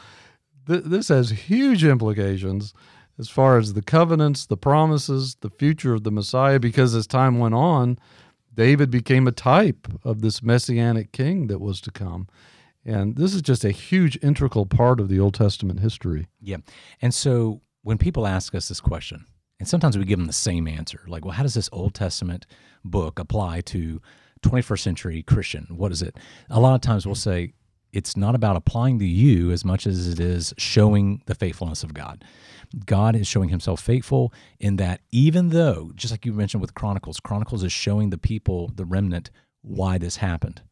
th- 0.67 0.85
this 0.85 1.09
has 1.09 1.31
huge 1.31 1.85
implications 1.85 2.75
as 3.19 3.29
far 3.29 3.57
as 3.59 3.73
the 3.73 3.83
covenants, 3.83 4.47
the 4.47 4.57
promises, 4.57 5.37
the 5.41 5.51
future 5.51 5.95
of 5.95 6.05
the 6.05 6.11
Messiah, 6.11 6.59
because 6.59 6.95
as 6.95 7.07
time 7.07 7.39
went 7.39 7.55
on, 7.55 7.99
David 8.53 8.91
became 8.91 9.27
a 9.27 9.33
type 9.33 9.89
of 10.03 10.23
this 10.23 10.43
messianic 10.43 11.13
king 11.13 11.47
that 11.47 11.61
was 11.61 11.81
to 11.83 11.91
come. 11.91 12.27
And 12.85 13.17
this 13.17 13.35
is 13.35 13.43
just 13.43 13.65
a 13.65 13.71
huge 13.71 14.19
integral 14.23 14.67
part 14.67 15.01
of 15.01 15.09
the 15.09 15.19
Old 15.19 15.35
Testament 15.35 15.81
history. 15.81 16.27
Yeah. 16.41 16.59
And 17.03 17.13
so 17.13 17.61
when 17.83 17.99
people 17.99 18.27
ask 18.27 18.55
us 18.55 18.69
this 18.69 18.81
question, 18.81 19.27
and 19.59 19.69
sometimes 19.69 19.97
we 19.97 20.05
give 20.05 20.19
them 20.19 20.27
the 20.27 20.33
same 20.33 20.69
answer, 20.69 21.01
like, 21.07 21.25
well, 21.25 21.35
how 21.35 21.43
does 21.43 21.55
this 21.55 21.71
Old 21.73 21.95
Testament 21.95 22.47
book 22.85 23.19
apply 23.19 23.63
to 23.63 24.01
21st 24.43 24.81
century 24.81 25.23
Christian? 25.23 25.67
What 25.71 25.93
is 25.93 26.03
it? 26.03 26.17
A 26.51 26.61
lot 26.61 26.75
of 26.75 26.81
times 26.81 27.07
we'll 27.07 27.15
say 27.15 27.53
it's 27.93 28.17
not 28.17 28.35
about 28.35 28.57
applying 28.57 28.99
to 28.99 29.07
you 29.07 29.51
as 29.51 29.65
much 29.65 29.87
as 29.87 30.09
it 30.09 30.21
is 30.21 30.53
showing 30.59 31.23
the 31.27 31.35
faithfulness 31.35 31.83
of 31.83 31.95
God. 31.95 32.25
God 32.85 33.17
is 33.17 33.27
showing 33.27 33.49
himself 33.49 33.81
faithful 33.81 34.33
in 34.61 34.77
that 34.77 35.01
even 35.11 35.51
though, 35.51 35.93
just 35.95 36.11
like 36.11 36.27
you 36.27 36.33
mentioned 36.33 36.61
with 36.61 36.75
Chronicles, 36.75 37.21
Chronicles 37.21 37.63
is 37.63 37.73
showing 37.73 38.11
the 38.11 38.19
people, 38.19 38.71
the 38.75 38.85
remnant, 38.85 39.31
why 39.63 39.99
this 39.99 40.17
happened, 40.17 40.63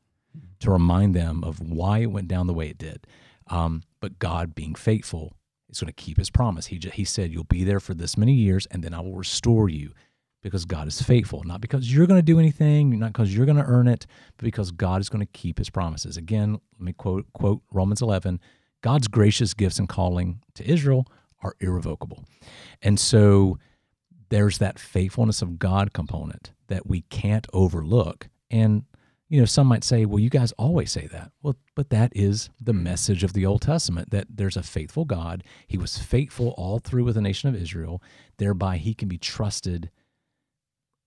to 0.61 0.71
remind 0.71 1.15
them 1.15 1.43
of 1.45 1.61
why 1.61 1.99
it 1.99 2.11
went 2.11 2.29
down 2.29 2.47
the 2.47 2.55
way 2.55 2.69
it 2.69 2.79
did. 2.79 3.07
Um, 3.49 3.83
but 4.01 4.19
God 4.19 4.55
being 4.55 4.75
faithful 4.75 5.35
is 5.71 5.81
going 5.81 5.87
to 5.87 5.93
keep 5.93 6.19
his 6.19 6.31
promise. 6.31 6.67
He, 6.67 6.81
he 6.93 7.05
said, 7.05 7.33
You'll 7.33 7.45
be 7.45 7.65
there 7.65 7.81
for 7.81 7.95
this 7.95 8.17
many 8.17 8.33
years, 8.33 8.67
and 8.71 8.83
then 8.83 8.95
I 8.95 9.01
will 9.01 9.15
restore 9.15 9.69
you 9.69 9.93
because 10.45 10.67
God 10.67 10.87
is 10.87 11.01
faithful, 11.01 11.43
not 11.45 11.63
because 11.63 11.93
you're 11.93 12.07
going 12.07 12.19
to 12.19 12.23
do 12.23 12.39
anything, 12.39 12.99
not 12.99 13.15
because 13.15 13.35
you're 13.35 13.47
going 13.47 13.57
to 13.57 13.65
earn 13.65 13.89
it, 13.89 14.07
but 14.37 14.45
because 14.45 14.71
God 14.71 15.01
is 15.01 15.09
going 15.09 15.27
to 15.27 15.33
keep 15.33 15.59
his 15.59 15.71
promises. 15.71 16.19
Again, 16.19 16.53
let 16.53 16.81
me 16.81 16.93
quote 16.93 17.27
quote 17.33 17.63
Romans 17.73 18.03
11, 18.03 18.39
God's 18.83 19.09
gracious 19.09 19.55
gifts 19.55 19.79
and 19.79 19.89
calling 19.89 20.43
to 20.55 20.71
Israel 20.71 21.07
are 21.43 21.57
irrevocable. 21.61 22.25
And 22.83 23.01
so 23.01 23.59
there's 24.29 24.59
that 24.59 24.79
faithfulness 24.79 25.41
of 25.41 25.59
God 25.59 25.95
component 25.95 26.53
that 26.69 26.87
we 26.87 27.01
can't 27.03 27.47
overlook. 27.55 28.29
And 28.51 28.85
you 29.31 29.41
know, 29.41 29.47
some 29.47 29.67
might 29.67 29.83
say, 29.83 30.05
well, 30.05 30.19
you 30.19 30.29
guys 30.29 30.53
always 30.53 30.93
say 30.93 31.07
that. 31.07 31.33
Well, 31.43 31.57
but 31.75 31.89
that 31.89 32.13
is 32.15 32.51
the 32.61 32.75
message 32.75 33.25
of 33.25 33.33
the 33.33 33.47
Old 33.47 33.63
Testament 33.63 34.11
that 34.11 34.27
there's 34.29 34.59
a 34.59 34.63
faithful 34.63 35.07
God. 35.07 35.43
He 35.67 35.79
was 35.79 35.97
faithful 35.97 36.55
all 36.59 36.79
through 36.79 37.05
with 37.05 37.15
the 37.15 37.23
nation 37.23 37.49
of 37.49 37.57
Israel. 37.57 38.03
Thereby, 38.37 38.77
he 38.77 38.93
can 38.93 39.09
be 39.09 39.17
trusted 39.17 39.91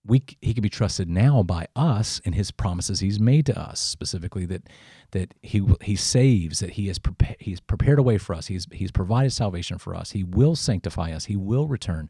we 0.08 0.24
he 0.40 0.54
can 0.54 0.62
be 0.62 0.68
trusted 0.68 1.08
now 1.08 1.42
by 1.42 1.66
us 1.76 2.18
in 2.24 2.32
his 2.32 2.50
promises 2.50 3.00
he's 3.00 3.20
made 3.20 3.46
to 3.46 3.58
us 3.58 3.78
specifically 3.80 4.46
that 4.46 4.68
that 5.12 5.34
he 5.42 5.62
he 5.82 5.96
saves 5.96 6.60
that 6.60 6.70
he 6.70 6.88
has 6.88 6.98
prepared 6.98 7.36
he's 7.38 7.60
prepared 7.60 7.98
a 7.98 8.02
way 8.02 8.18
for 8.18 8.34
us. 8.34 8.46
He's 8.46 8.66
he's 8.72 8.90
provided 8.90 9.32
salvation 9.32 9.78
for 9.78 9.94
us. 9.94 10.10
He 10.10 10.24
will 10.24 10.56
sanctify 10.56 11.12
us. 11.12 11.26
He 11.26 11.36
will 11.36 11.68
return. 11.68 12.08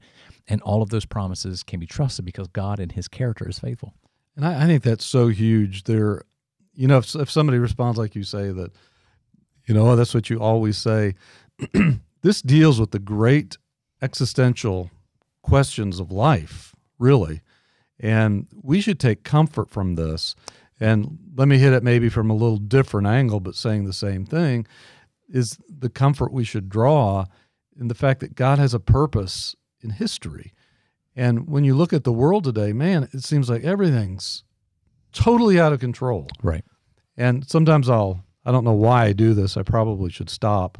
And 0.48 0.60
all 0.62 0.82
of 0.82 0.90
those 0.90 1.06
promises 1.06 1.62
can 1.62 1.78
be 1.78 1.86
trusted 1.86 2.24
because 2.24 2.48
God 2.48 2.80
and 2.80 2.92
his 2.92 3.08
character 3.08 3.48
is 3.48 3.58
faithful. 3.58 3.94
And 4.36 4.44
I, 4.44 4.64
I 4.64 4.66
think 4.66 4.82
that's 4.82 5.06
so 5.06 5.28
huge. 5.28 5.84
There 5.84 6.22
you 6.74 6.88
know 6.88 6.98
if, 6.98 7.14
if 7.14 7.30
somebody 7.30 7.58
responds 7.58 7.98
like 7.98 8.14
you 8.14 8.22
say 8.22 8.50
that 8.50 8.72
you 9.66 9.74
know 9.74 9.88
oh, 9.88 9.96
that's 9.96 10.14
what 10.14 10.30
you 10.30 10.38
always 10.40 10.78
say 10.78 11.14
this 12.22 12.40
deals 12.42 12.80
with 12.80 12.92
the 12.92 12.98
great 12.98 13.56
existential 14.00 14.90
questions 15.42 15.98
of 15.98 16.12
life 16.12 16.74
really 16.98 17.40
and 18.00 18.46
we 18.62 18.80
should 18.80 19.00
take 19.00 19.24
comfort 19.24 19.70
from 19.70 19.94
this. 19.94 20.34
And 20.80 21.18
let 21.34 21.48
me 21.48 21.58
hit 21.58 21.72
it 21.72 21.82
maybe 21.82 22.08
from 22.08 22.30
a 22.30 22.34
little 22.34 22.58
different 22.58 23.06
angle, 23.06 23.40
but 23.40 23.56
saying 23.56 23.84
the 23.84 23.92
same 23.92 24.24
thing 24.24 24.66
is 25.28 25.58
the 25.68 25.90
comfort 25.90 26.32
we 26.32 26.44
should 26.44 26.68
draw 26.68 27.26
in 27.78 27.88
the 27.88 27.94
fact 27.94 28.20
that 28.20 28.34
God 28.34 28.58
has 28.58 28.74
a 28.74 28.80
purpose 28.80 29.54
in 29.82 29.90
history. 29.90 30.52
And 31.16 31.48
when 31.48 31.64
you 31.64 31.74
look 31.74 31.92
at 31.92 32.04
the 32.04 32.12
world 32.12 32.44
today, 32.44 32.72
man, 32.72 33.08
it 33.12 33.24
seems 33.24 33.50
like 33.50 33.64
everything's 33.64 34.44
totally 35.12 35.58
out 35.58 35.72
of 35.72 35.80
control. 35.80 36.28
Right. 36.42 36.64
And 37.16 37.48
sometimes 37.48 37.90
I'll, 37.90 38.24
I 38.44 38.52
don't 38.52 38.64
know 38.64 38.72
why 38.72 39.06
I 39.06 39.12
do 39.12 39.34
this, 39.34 39.56
I 39.56 39.62
probably 39.62 40.10
should 40.10 40.30
stop. 40.30 40.78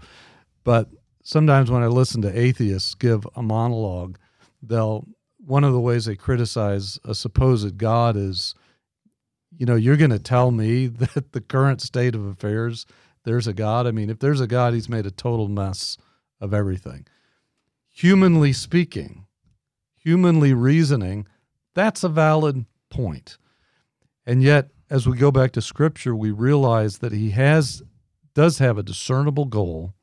But 0.64 0.88
sometimes 1.24 1.70
when 1.70 1.82
I 1.82 1.88
listen 1.88 2.22
to 2.22 2.38
atheists 2.38 2.94
give 2.94 3.26
a 3.34 3.42
monologue, 3.42 4.16
they'll 4.62 5.06
one 5.48 5.64
of 5.64 5.72
the 5.72 5.80
ways 5.80 6.04
they 6.04 6.14
criticize 6.14 6.98
a 7.04 7.14
supposed 7.14 7.78
God 7.78 8.16
is, 8.16 8.54
you 9.56 9.64
know, 9.64 9.76
you're 9.76 9.96
going 9.96 10.10
to 10.10 10.18
tell 10.18 10.50
me 10.50 10.86
that 10.86 11.32
the 11.32 11.40
current 11.40 11.80
state 11.80 12.14
of 12.14 12.26
affairs, 12.26 12.84
there's 13.24 13.46
a 13.46 13.54
God. 13.54 13.86
I 13.86 13.90
mean, 13.90 14.10
if 14.10 14.18
there's 14.18 14.42
a 14.42 14.46
God, 14.46 14.74
he's 14.74 14.90
made 14.90 15.06
a 15.06 15.10
total 15.10 15.48
mess 15.48 15.96
of 16.40 16.52
everything. 16.52 17.06
Humanly 17.88 18.52
speaking, 18.52 19.26
humanly 19.96 20.52
reasoning, 20.52 21.26
that's 21.74 22.04
a 22.04 22.08
valid 22.08 22.66
point. 22.90 23.38
And 24.26 24.42
yet, 24.42 24.68
as 24.90 25.08
we 25.08 25.16
go 25.16 25.30
back 25.30 25.52
to 25.52 25.62
scripture, 25.62 26.14
we 26.14 26.30
realize 26.30 26.98
that 26.98 27.12
he 27.12 27.30
has 27.30 27.82
does 28.34 28.58
have 28.58 28.78
a 28.78 28.82
discernible 28.82 29.46
goal. 29.46 29.94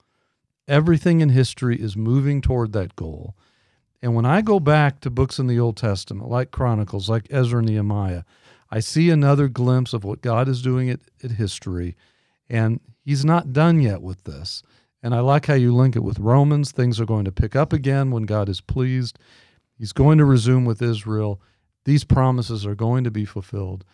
Everything 0.68 1.22
in 1.22 1.30
history 1.30 1.80
is 1.80 1.96
moving 1.96 2.42
toward 2.42 2.74
that 2.74 2.96
goal. 2.96 3.36
And 4.06 4.14
when 4.14 4.24
I 4.24 4.44
go 4.44 4.60
back 4.60 5.00
to 5.00 5.10
books 5.10 5.40
in 5.40 5.48
the 5.48 5.60
Old 5.60 5.78
Testament, 5.78 6.30
like 6.30 6.52
Chronicles, 6.52 7.10
like 7.10 7.26
Ezra 7.32 7.58
and 7.58 7.68
Nehemiah, 7.68 8.22
I 8.70 8.80
see 8.80 9.10
another 9.10 9.48
glimpse 9.48 9.94
of 9.94 10.04
what 10.04 10.22
God 10.22 10.48
is 10.48 10.62
doing 10.62 10.92
at, 10.92 11.00
at 11.24 11.32
history. 11.32 11.96
And 12.48 12.82
he's 13.04 13.26
not 13.26 13.52
done 13.52 13.82
yet 13.82 14.04
with 14.04 14.24
this. 14.26 14.62
And 15.02 15.16
I 15.16 15.22
like 15.22 15.48
how 15.48 15.56
you 15.56 15.74
link 15.74 15.96
it 15.96 16.04
with 16.04 16.20
Romans. 16.20 16.72
Things 16.72 17.00
are 17.00 17.08
going 17.08 17.26
to 17.26 17.32
pick 17.32 17.56
up 17.56 17.74
again 17.74 18.12
when 18.12 18.28
God 18.28 18.48
is 18.48 18.62
pleased. 18.62 19.18
He's 19.76 19.92
going 19.92 20.20
to 20.20 20.26
resume 20.26 20.66
with 20.66 20.84
Israel. 20.84 21.42
These 21.86 22.04
promises 22.04 22.64
are 22.64 22.76
going 22.76 23.06
to 23.06 23.12
be 23.12 23.26
fulfilled. 23.26 23.86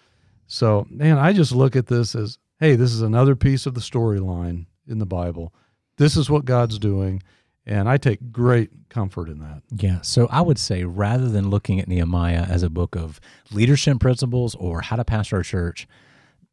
So, 0.46 0.86
man, 0.90 1.20
I 1.20 1.32
just 1.32 1.54
look 1.54 1.78
at 1.78 1.88
this 1.88 2.16
as 2.16 2.38
hey, 2.60 2.76
this 2.76 2.92
is 2.92 3.02
another 3.02 3.38
piece 3.38 3.66
of 3.66 3.76
the 3.76 3.80
storyline 3.80 4.66
in 4.86 5.00
the 5.00 5.06
Bible. 5.06 5.54
This 5.96 6.18
is 6.18 6.30
what 6.30 6.44
God's 6.44 6.80
doing. 6.80 7.24
And 7.66 7.88
I 7.88 7.98
take 7.98 8.32
great 8.32 8.90
comfort 8.90 9.30
in 9.30 9.40
that. 9.40 9.62
Yeah. 9.72 10.02
So 10.02 10.28
I 10.32 10.42
would 10.42 10.58
say 10.58 10.84
rather 10.84 11.30
than 11.30 11.50
looking 11.50 11.80
at 11.80 11.88
Nehemiah 11.88 12.44
as 12.44 12.64
a 12.64 12.70
book 12.70 12.96
of 12.96 13.20
leadership 13.52 14.00
principles 14.00 14.56
or 14.56 14.82
how 14.82 14.96
to 14.96 15.06
pastor 15.06 15.38
our 15.38 15.44
church, 15.44 15.88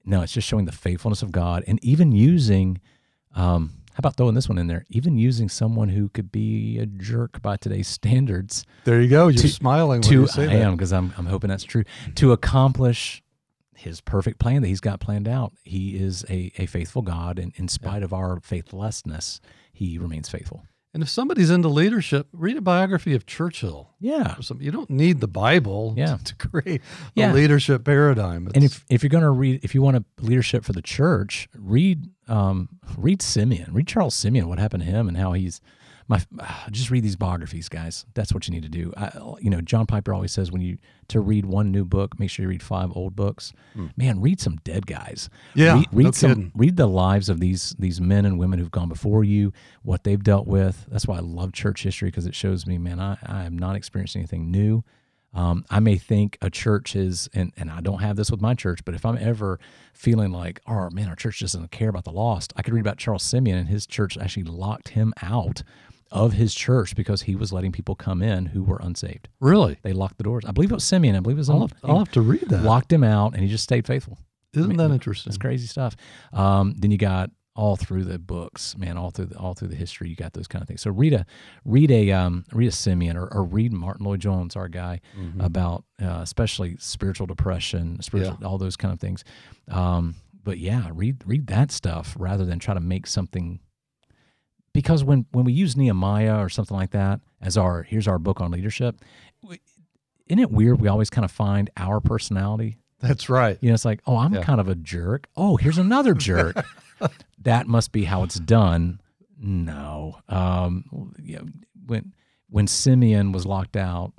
no, 0.04 0.22
it's 0.22 0.32
just 0.32 0.46
showing 0.46 0.66
the 0.66 0.72
faithfulness 0.72 1.22
of 1.22 1.32
God 1.32 1.64
and 1.66 1.82
even 1.82 2.12
using, 2.12 2.80
um, 3.34 3.72
how 3.92 4.00
about 4.00 4.16
throwing 4.16 4.34
this 4.34 4.48
one 4.48 4.58
in 4.58 4.66
there? 4.66 4.84
Even 4.90 5.18
using 5.18 5.48
someone 5.48 5.88
who 5.88 6.10
could 6.10 6.30
be 6.30 6.78
a 6.78 6.86
jerk 6.86 7.40
by 7.40 7.56
today's 7.56 7.88
standards. 7.88 8.64
There 8.84 9.00
you 9.00 9.08
go. 9.08 9.28
You're 9.28 9.42
to, 9.42 9.48
smiling 9.48 10.00
when 10.02 10.10
to, 10.10 10.20
you 10.20 10.26
say 10.26 10.44
I 10.44 10.46
that. 10.46 10.56
am 10.56 10.72
because 10.76 10.92
I'm, 10.92 11.14
I'm 11.16 11.26
hoping 11.26 11.48
that's 11.48 11.64
true. 11.64 11.84
To 12.16 12.32
accomplish 12.32 13.22
his 13.78 14.00
perfect 14.00 14.38
plan 14.38 14.60
that 14.62 14.68
he's 14.68 14.80
got 14.80 15.00
planned 15.00 15.28
out. 15.28 15.52
He 15.64 15.96
is 15.96 16.24
a, 16.28 16.52
a 16.58 16.66
faithful 16.66 17.02
God, 17.02 17.38
and 17.38 17.52
in 17.56 17.68
spite 17.68 18.00
yeah. 18.00 18.06
of 18.06 18.12
our 18.12 18.40
faithlessness, 18.40 19.40
he 19.72 19.98
remains 19.98 20.28
faithful. 20.28 20.64
And 20.94 21.03
if 21.03 21.09
somebody's 21.09 21.51
into 21.51 21.68
leadership, 21.68 22.29
read 22.33 22.57
a 22.57 22.62
biography 22.62 23.14
of 23.14 23.27
Churchill. 23.27 23.90
Yeah. 24.01 24.37
You 24.59 24.70
don't 24.70 24.88
need 24.88 25.20
the 25.20 25.29
Bible 25.29 25.94
yeah. 25.96 26.16
to, 26.16 26.24
to 26.37 26.48
create 26.48 26.83
yeah. 27.14 27.31
a 27.31 27.35
leadership 27.35 27.85
paradigm. 27.85 28.46
It's, 28.46 28.55
and 28.57 28.64
if, 28.64 28.85
if 28.88 29.03
you're 29.03 29.11
going 29.11 29.24
to 29.24 29.31
read, 29.31 29.62
if 29.62 29.74
you 29.74 29.83
want 29.83 29.98
a 29.98 30.05
leadership 30.20 30.64
for 30.64 30.72
the 30.72 30.83
church, 30.83 31.48
read 31.55 32.09
um, 32.29 32.68
read 32.96 33.22
Simeon, 33.22 33.72
read 33.72 33.87
Charles 33.87 34.14
Simeon, 34.14 34.48
what 34.48 34.59
happened 34.59 34.83
to 34.83 34.88
him 34.88 35.09
and 35.09 35.16
how 35.16 35.33
he's 35.33 35.61
my 36.08 36.20
just 36.70 36.90
read 36.90 37.04
these 37.04 37.16
biographies, 37.16 37.68
guys. 37.68 38.06
That's 38.14 38.32
what 38.32 38.48
you 38.48 38.54
need 38.54 38.64
to 38.64 38.68
do. 38.68 38.92
I, 38.96 39.12
you 39.40 39.50
know, 39.50 39.60
John 39.60 39.86
Piper 39.86 40.12
always 40.12 40.32
says 40.32 40.50
when 40.50 40.62
you 40.62 40.78
to 41.08 41.20
read 41.20 41.46
one 41.46 41.70
new 41.70 41.84
book, 41.84 42.18
make 42.18 42.30
sure 42.30 42.42
you 42.42 42.48
read 42.48 42.62
five 42.62 42.90
old 42.96 43.14
books. 43.14 43.52
Hmm. 43.74 43.86
Man, 43.96 44.20
read 44.20 44.40
some 44.40 44.56
dead 44.64 44.86
guys. 44.86 45.30
Yeah, 45.54 45.74
read, 45.74 45.86
read 45.92 46.04
no 46.04 46.10
some. 46.10 46.30
Kidding. 46.30 46.52
Read 46.54 46.76
the 46.76 46.88
lives 46.88 47.28
of 47.28 47.40
these 47.40 47.76
these 47.78 48.00
men 48.00 48.24
and 48.24 48.38
women 48.38 48.58
who've 48.58 48.70
gone 48.70 48.88
before 48.88 49.22
you, 49.22 49.52
what 49.82 50.04
they've 50.04 50.22
dealt 50.22 50.46
with. 50.46 50.86
That's 50.88 51.06
why 51.06 51.18
I 51.18 51.20
love 51.20 51.52
church 51.52 51.84
history 51.84 52.08
because 52.08 52.26
it 52.26 52.34
shows 52.34 52.66
me, 52.66 52.78
man, 52.78 52.98
I 52.98 53.18
I 53.24 53.44
am 53.44 53.56
not 53.56 53.76
experiencing 53.76 54.20
anything 54.20 54.50
new. 54.50 54.82
Um, 55.34 55.66
I 55.68 55.78
may 55.78 55.96
think 55.96 56.38
a 56.40 56.48
church 56.48 56.96
is, 56.96 57.28
and, 57.34 57.52
and 57.58 57.70
I 57.70 57.82
don't 57.82 58.00
have 58.00 58.16
this 58.16 58.30
with 58.30 58.40
my 58.40 58.54
church, 58.54 58.82
but 58.86 58.94
if 58.94 59.04
I'm 59.04 59.18
ever 59.18 59.60
feeling 59.92 60.32
like, 60.32 60.60
oh 60.66 60.88
man, 60.90 61.06
our 61.08 61.14
church 61.14 61.40
doesn't 61.40 61.70
care 61.70 61.90
about 61.90 62.04
the 62.04 62.10
lost, 62.10 62.54
I 62.56 62.62
could 62.62 62.72
read 62.72 62.80
about 62.80 62.96
Charles 62.96 63.22
Simeon 63.24 63.58
and 63.58 63.68
his 63.68 63.86
church 63.86 64.16
actually 64.16 64.44
locked 64.44 64.88
him 64.88 65.12
out 65.22 65.62
of 66.10 66.32
his 66.32 66.54
church 66.54 66.96
because 66.96 67.22
he 67.22 67.34
was 67.34 67.52
letting 67.52 67.72
people 67.72 67.94
come 67.94 68.22
in 68.22 68.46
who 68.46 68.62
were 68.62 68.78
unsaved. 68.82 69.28
Really? 69.40 69.78
They 69.82 69.92
locked 69.92 70.18
the 70.18 70.24
doors. 70.24 70.44
I 70.46 70.52
believe 70.52 70.70
it 70.70 70.74
was 70.74 70.84
Simeon. 70.84 71.16
I 71.16 71.20
believe 71.20 71.36
it 71.36 71.40
was. 71.40 71.50
I'll, 71.50 71.70
I'll 71.84 71.98
have 71.98 72.12
to 72.12 72.20
read 72.20 72.48
that. 72.48 72.62
Locked 72.62 72.92
him 72.92 73.04
out, 73.04 73.34
and 73.34 73.42
he 73.42 73.48
just 73.48 73.64
stayed 73.64 73.86
faithful. 73.86 74.18
Isn't 74.54 74.64
I 74.64 74.68
mean, 74.68 74.76
that 74.78 74.90
interesting? 74.94 75.30
It's 75.30 75.38
crazy 75.38 75.66
stuff. 75.66 75.96
Um, 76.32 76.74
then 76.78 76.90
you 76.90 76.98
got 76.98 77.30
all 77.58 77.74
through 77.74 78.04
the 78.04 78.20
books, 78.20 78.78
man, 78.78 78.96
all 78.96 79.10
through 79.10 79.26
the, 79.26 79.36
all 79.36 79.52
through 79.52 79.66
the 79.66 79.74
history, 79.74 80.08
you 80.08 80.14
got 80.14 80.32
those 80.32 80.46
kind 80.46 80.62
of 80.62 80.68
things. 80.68 80.80
So 80.80 80.92
read 80.92 81.12
a 81.12 81.26
read 81.64 81.90
a 81.90 82.12
um, 82.12 82.44
read 82.52 82.68
a 82.68 82.72
Simeon 82.72 83.16
or, 83.16 83.26
or 83.26 83.42
read 83.42 83.72
Martyn 83.72 84.06
Lloyd-Jones, 84.06 84.54
our 84.54 84.68
guy, 84.68 85.00
mm-hmm. 85.18 85.40
about 85.40 85.84
uh, 86.00 86.20
especially 86.22 86.76
spiritual 86.78 87.26
depression, 87.26 88.00
spiritual, 88.00 88.38
yeah. 88.40 88.46
all 88.46 88.58
those 88.58 88.76
kind 88.76 88.94
of 88.94 89.00
things. 89.00 89.24
Um, 89.68 90.14
but 90.44 90.58
yeah, 90.58 90.88
read 90.92 91.24
read 91.26 91.48
that 91.48 91.72
stuff 91.72 92.14
rather 92.16 92.44
than 92.44 92.60
try 92.60 92.74
to 92.74 92.80
make 92.80 93.08
something 93.08 93.58
because 94.78 95.02
when 95.02 95.26
when 95.32 95.44
we 95.44 95.52
use 95.52 95.76
Nehemiah 95.76 96.38
or 96.38 96.48
something 96.48 96.76
like 96.76 96.92
that 96.92 97.18
as 97.42 97.56
our 97.56 97.82
here's 97.82 98.06
our 98.06 98.16
book 98.16 98.40
on 98.40 98.52
leadership, 98.52 98.94
isn't 100.28 100.38
it 100.38 100.52
weird? 100.52 100.80
We 100.80 100.86
always 100.86 101.10
kind 101.10 101.24
of 101.24 101.32
find 101.32 101.68
our 101.76 101.98
personality. 101.98 102.78
That's 103.00 103.28
right. 103.28 103.58
You 103.60 103.70
know, 103.70 103.74
it's 103.74 103.84
like, 103.84 104.02
oh, 104.06 104.16
I'm 104.16 104.34
yeah. 104.34 104.42
kind 104.42 104.60
of 104.60 104.68
a 104.68 104.76
jerk. 104.76 105.26
Oh, 105.36 105.56
here's 105.56 105.78
another 105.78 106.14
jerk. 106.14 106.64
that 107.40 107.66
must 107.66 107.90
be 107.90 108.04
how 108.04 108.22
it's 108.22 108.38
done. 108.38 109.00
No, 109.36 110.20
um, 110.28 111.12
know, 111.18 111.46
when 111.84 112.14
when 112.48 112.68
Simeon 112.68 113.32
was 113.32 113.44
locked 113.44 113.76
out, 113.76 114.12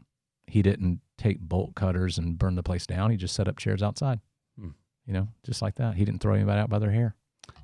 he 0.46 0.62
didn't 0.62 1.00
take 1.18 1.40
bolt 1.40 1.74
cutters 1.74 2.18
and 2.18 2.38
burn 2.38 2.56
the 2.56 2.64
place 2.64 2.86
down. 2.86 3.12
He 3.12 3.16
just 3.16 3.34
set 3.34 3.48
up 3.48 3.58
chairs 3.58 3.82
outside. 3.82 4.20
Hmm. 4.60 4.72
You 5.06 5.14
know, 5.14 5.30
just 5.46 5.62
like 5.62 5.76
that. 5.76 5.96
He 5.96 6.04
didn't 6.04 6.20
throw 6.20 6.34
anybody 6.34 6.60
out 6.60 6.70
by 6.70 6.80
their 6.80 6.92
hair. 6.92 7.16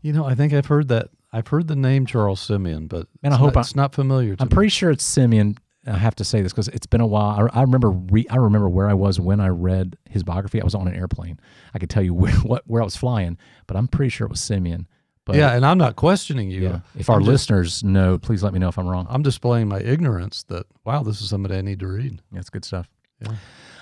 You 0.01 0.13
know, 0.13 0.23
I 0.23 0.33
think 0.33 0.53
I've 0.53 0.67
heard 0.67 0.87
that 0.87 1.09
I've 1.35 1.47
heard 1.49 1.67
the 1.67 1.75
name 1.75 2.05
Charles 2.05 2.39
Simeon, 2.39 2.87
but 2.87 3.07
and 3.21 3.33
I 3.33 3.37
hope 3.37 3.55
not, 3.55 3.65
it's 3.65 3.75
not 3.75 3.93
familiar. 3.93 4.37
I'm 4.39 4.47
me. 4.47 4.53
pretty 4.53 4.69
sure 4.69 4.89
it's 4.89 5.03
Simeon. 5.03 5.57
I 5.85 5.97
have 5.97 6.15
to 6.15 6.23
say 6.23 6.41
this 6.41 6.53
because 6.53 6.69
it's 6.69 6.87
been 6.87 7.01
a 7.01 7.05
while. 7.05 7.49
I, 7.53 7.59
I 7.59 7.61
remember 7.61 7.91
re, 7.91 8.25
I 8.29 8.37
remember 8.37 8.69
where 8.69 8.89
I 8.89 8.93
was 8.93 9.19
when 9.19 9.41
I 9.41 9.49
read 9.49 9.97
his 10.09 10.23
biography. 10.23 10.61
I 10.61 10.63
was 10.63 10.73
on 10.73 10.87
an 10.87 10.95
airplane. 10.95 11.37
I 11.73 11.79
could 11.79 11.89
tell 11.89 12.01
you 12.01 12.13
where 12.13 12.31
what 12.35 12.63
where 12.67 12.81
I 12.81 12.85
was 12.85 12.95
flying, 12.95 13.37
but 13.67 13.75
I'm 13.75 13.89
pretty 13.89 14.09
sure 14.09 14.25
it 14.25 14.31
was 14.31 14.39
Simeon. 14.39 14.87
But 15.25 15.35
yeah, 15.35 15.53
and 15.53 15.65
I'm 15.65 15.77
not 15.77 15.97
questioning 15.97 16.49
you. 16.49 16.61
Yeah. 16.61 16.79
If 16.97 17.09
I'm 17.09 17.15
our 17.15 17.19
just, 17.19 17.29
listeners 17.29 17.83
know, 17.83 18.17
please 18.17 18.41
let 18.41 18.53
me 18.53 18.59
know 18.59 18.69
if 18.69 18.77
I'm 18.77 18.87
wrong. 18.87 19.05
I'm 19.09 19.21
displaying 19.21 19.67
my 19.67 19.81
ignorance 19.81 20.43
that 20.43 20.67
wow, 20.85 21.03
this 21.03 21.19
is 21.21 21.29
somebody 21.29 21.57
I 21.57 21.61
need 21.61 21.81
to 21.81 21.87
read. 21.87 22.21
That's 22.31 22.49
good 22.49 22.63
stuff. 22.63 22.87
Yeah. 23.21 23.33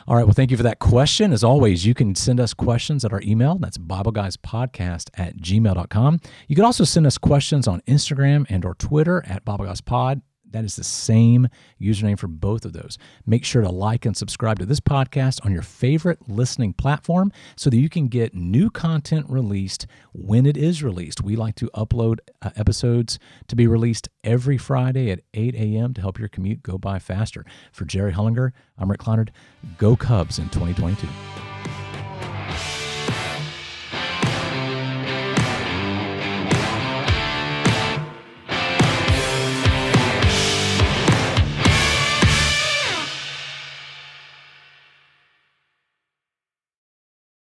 All 0.08 0.16
right. 0.16 0.26
Well, 0.26 0.34
thank 0.34 0.52
you 0.52 0.58
for 0.58 0.64
that 0.64 0.80
question. 0.80 1.32
As 1.32 1.44
always, 1.44 1.86
you 1.86 1.94
can 1.94 2.16
send 2.16 2.40
us 2.40 2.54
questions 2.54 3.06
at 3.06 3.14
our 3.14 3.22
email. 3.22 3.58
That's 3.58 3.78
BibleGuysPodcast 3.78 5.10
at 5.14 5.38
gmail.com. 5.38 6.20
You 6.48 6.56
can 6.56 6.66
also 6.66 6.84
send 6.84 7.08
us 7.08 7.18
questions 7.18 7.68
on 7.68 7.82
Instagram 7.82 8.46
and 8.50 8.66
or 8.66 8.76
Twitter 8.76 9.24
at 9.26 9.46
BibleGuysPod. 9.46 10.22
That 10.54 10.64
is 10.64 10.76
the 10.76 10.84
same 10.84 11.48
username 11.82 12.18
for 12.18 12.28
both 12.28 12.64
of 12.64 12.74
those. 12.74 12.98
Make 13.26 13.44
sure 13.44 13.62
to 13.62 13.70
like 13.70 14.06
and 14.06 14.16
subscribe 14.16 14.60
to 14.60 14.66
this 14.66 14.80
podcast 14.80 15.44
on 15.46 15.52
your 15.52 15.64
favorite 15.64 16.30
listening 16.30 16.74
platform 16.74 17.32
so 17.56 17.70
that 17.70 17.78
you 17.78 17.90
can 17.90 18.08
get 18.08 18.34
new 18.34 18.70
content 18.70 19.26
released 19.30 19.88
when 20.14 20.46
it 20.46 20.56
is 20.56 20.84
released. 20.84 21.22
We 21.22 21.36
like 21.36 21.56
to 21.56 21.70
upload 21.76 22.20
uh, 22.42 22.52
episodes 22.56 23.20
to 23.48 23.56
be 23.56 23.68
released 23.68 24.10
every 24.24 24.58
Friday 24.58 25.12
at 25.12 25.22
8 25.34 25.56
a.m. 25.56 25.94
to 25.96 26.02
help 26.02 26.20
your 26.20 26.30
commute 26.30 26.64
go 26.64 26.78
by 26.78 27.00
faster. 27.00 27.44
For 27.72 27.86
Jerry 27.86 28.14
Hullinger, 28.14 28.52
I'm 28.78 28.90
Rick 28.90 29.02
Clonard. 29.02 29.30
Go 29.78 29.96
Cubs 29.96 30.40
in 30.40 30.50
2022. 30.50 31.53